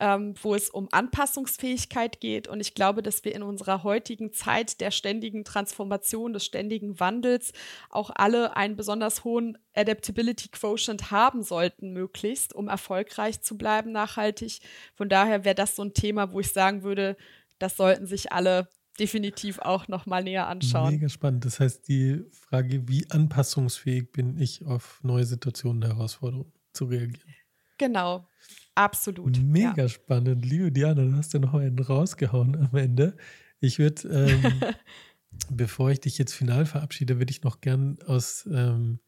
[0.00, 2.48] ähm, wo es um Anpassungsfähigkeit geht.
[2.48, 7.52] Und ich glaube, dass wir in unserer heutigen Zeit der ständigen Transformation, des ständigen Wandels
[7.88, 14.60] auch alle einen besonders hohen Adaptability Quotient haben sollten, möglichst, um erfolgreich zu bleiben nachhaltig.
[14.94, 17.16] Von daher wäre das so ein Thema, wo ich sagen würde,
[17.58, 18.68] das sollten sich alle
[18.98, 20.94] definitiv auch noch mal näher anschauen.
[20.94, 21.44] Mega spannend.
[21.44, 27.35] Das heißt, die Frage, wie anpassungsfähig bin ich auf neue Situationen Herausforderungen zu reagieren.
[27.78, 28.28] Genau,
[28.74, 29.38] absolut.
[29.38, 29.88] Mega ja.
[29.88, 30.44] spannend.
[30.44, 33.16] Liebe Diana, du hast ja noch einen rausgehauen am Ende.
[33.60, 34.42] Ich würde, ähm,
[35.50, 39.00] bevor ich dich jetzt final verabschiede, würde ich noch gern aus ähm,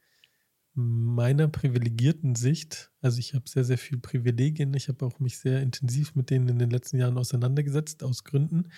[0.74, 5.60] meiner privilegierten Sicht, also ich habe sehr, sehr viel Privilegien, ich habe auch mich sehr
[5.60, 8.68] intensiv mit denen in den letzten Jahren auseinandergesetzt, aus Gründen.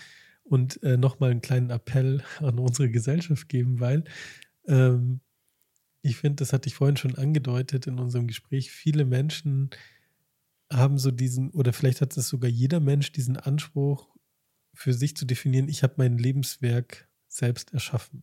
[0.43, 4.05] Und äh, nochmal einen kleinen Appell an unsere Gesellschaft geben, weil
[4.66, 5.20] ähm,
[6.03, 9.70] ich finde, das hatte ich vorhin schon angedeutet in unserem Gespräch, viele Menschen
[10.72, 14.09] haben so diesen, oder vielleicht hat es sogar jeder Mensch diesen Anspruch
[14.72, 18.22] für sich zu definieren, ich habe mein Lebenswerk selbst erschaffen.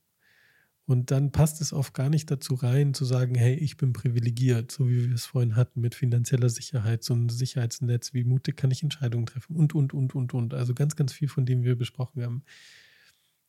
[0.85, 4.71] Und dann passt es oft gar nicht dazu rein, zu sagen, hey, ich bin privilegiert,
[4.71, 8.71] so wie wir es vorhin hatten, mit finanzieller Sicherheit, so ein Sicherheitsnetz, wie mutig kann
[8.71, 10.53] ich Entscheidungen treffen und, und, und, und, und.
[10.53, 12.43] Also ganz, ganz viel, von dem wir besprochen haben.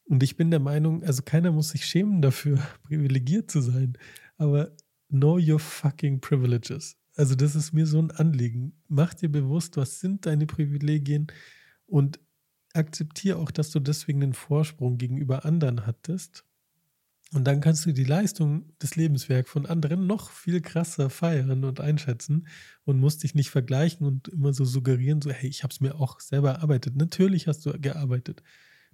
[0.09, 3.99] Und ich bin der Meinung, also keiner muss sich schämen dafür, privilegiert zu sein.
[4.39, 4.73] Aber
[5.11, 6.97] know your fucking privileges.
[7.15, 8.73] Also das ist mir so ein Anliegen.
[8.89, 11.27] Mach dir bewusst, was sind deine Privilegien
[11.87, 12.21] und
[12.73, 16.45] akzeptiere auch, dass du deswegen einen Vorsprung gegenüber anderen hattest.
[17.35, 21.81] Und dann kannst du die Leistung, das Lebenswerk von anderen noch viel krasser feiern und
[21.81, 22.47] einschätzen
[22.85, 25.97] und musst dich nicht vergleichen und immer so suggerieren, so, hey, ich habe es mir
[25.97, 26.97] auch selber erarbeitet.
[26.97, 28.43] Natürlich hast du gearbeitet.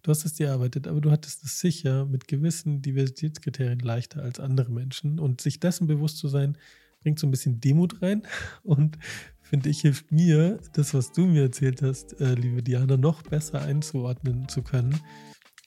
[0.04, 4.38] Du hast es dir erarbeitet, aber du hattest es sicher mit gewissen Diversitätskriterien leichter als
[4.38, 5.18] andere Menschen.
[5.18, 6.58] Und sich dessen bewusst zu sein,
[7.00, 8.22] bringt so ein bisschen Demut rein
[8.62, 8.98] und
[9.40, 13.62] finde ich, hilft mir, das, was du mir erzählt hast, äh, liebe Diana, noch besser
[13.62, 15.00] einzuordnen zu können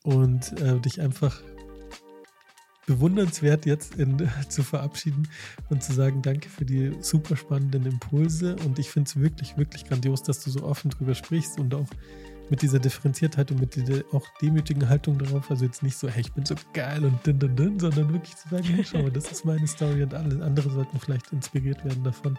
[0.04, 1.42] und äh, dich einfach
[2.86, 5.28] bewundernswert jetzt in, zu verabschieden
[5.72, 8.56] und zu sagen, danke für die super spannenden Impulse.
[8.66, 11.90] Und ich finde es wirklich, wirklich grandios, dass du so offen drüber sprichst und auch
[12.50, 15.50] mit dieser Differenziertheit und mit dieser auch demütigen Haltung darauf.
[15.50, 18.36] Also jetzt nicht so, hey, ich bin so geil und din, din, din, sondern wirklich
[18.36, 21.84] zu sagen, hey, schau mal, das ist meine Story und alle andere sollten vielleicht inspiriert
[21.84, 22.38] werden davon.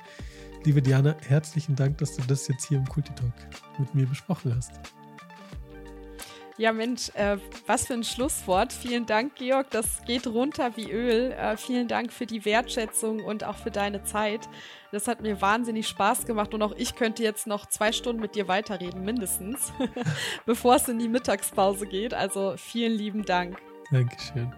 [0.64, 3.32] Liebe Diana, herzlichen Dank, dass du das jetzt hier im Kulti Talk
[3.78, 4.72] mit mir besprochen hast.
[6.58, 7.36] Ja, Mensch, äh,
[7.66, 8.72] was für ein Schlusswort.
[8.72, 9.70] Vielen Dank, Georg.
[9.70, 11.30] Das geht runter wie Öl.
[11.30, 14.48] Äh, vielen Dank für die Wertschätzung und auch für deine Zeit.
[14.90, 18.34] Das hat mir wahnsinnig Spaß gemacht und auch ich könnte jetzt noch zwei Stunden mit
[18.34, 19.72] dir weiterreden, mindestens,
[20.46, 22.12] bevor es in die Mittagspause geht.
[22.12, 23.58] Also vielen lieben Dank.
[23.92, 24.52] Dankeschön.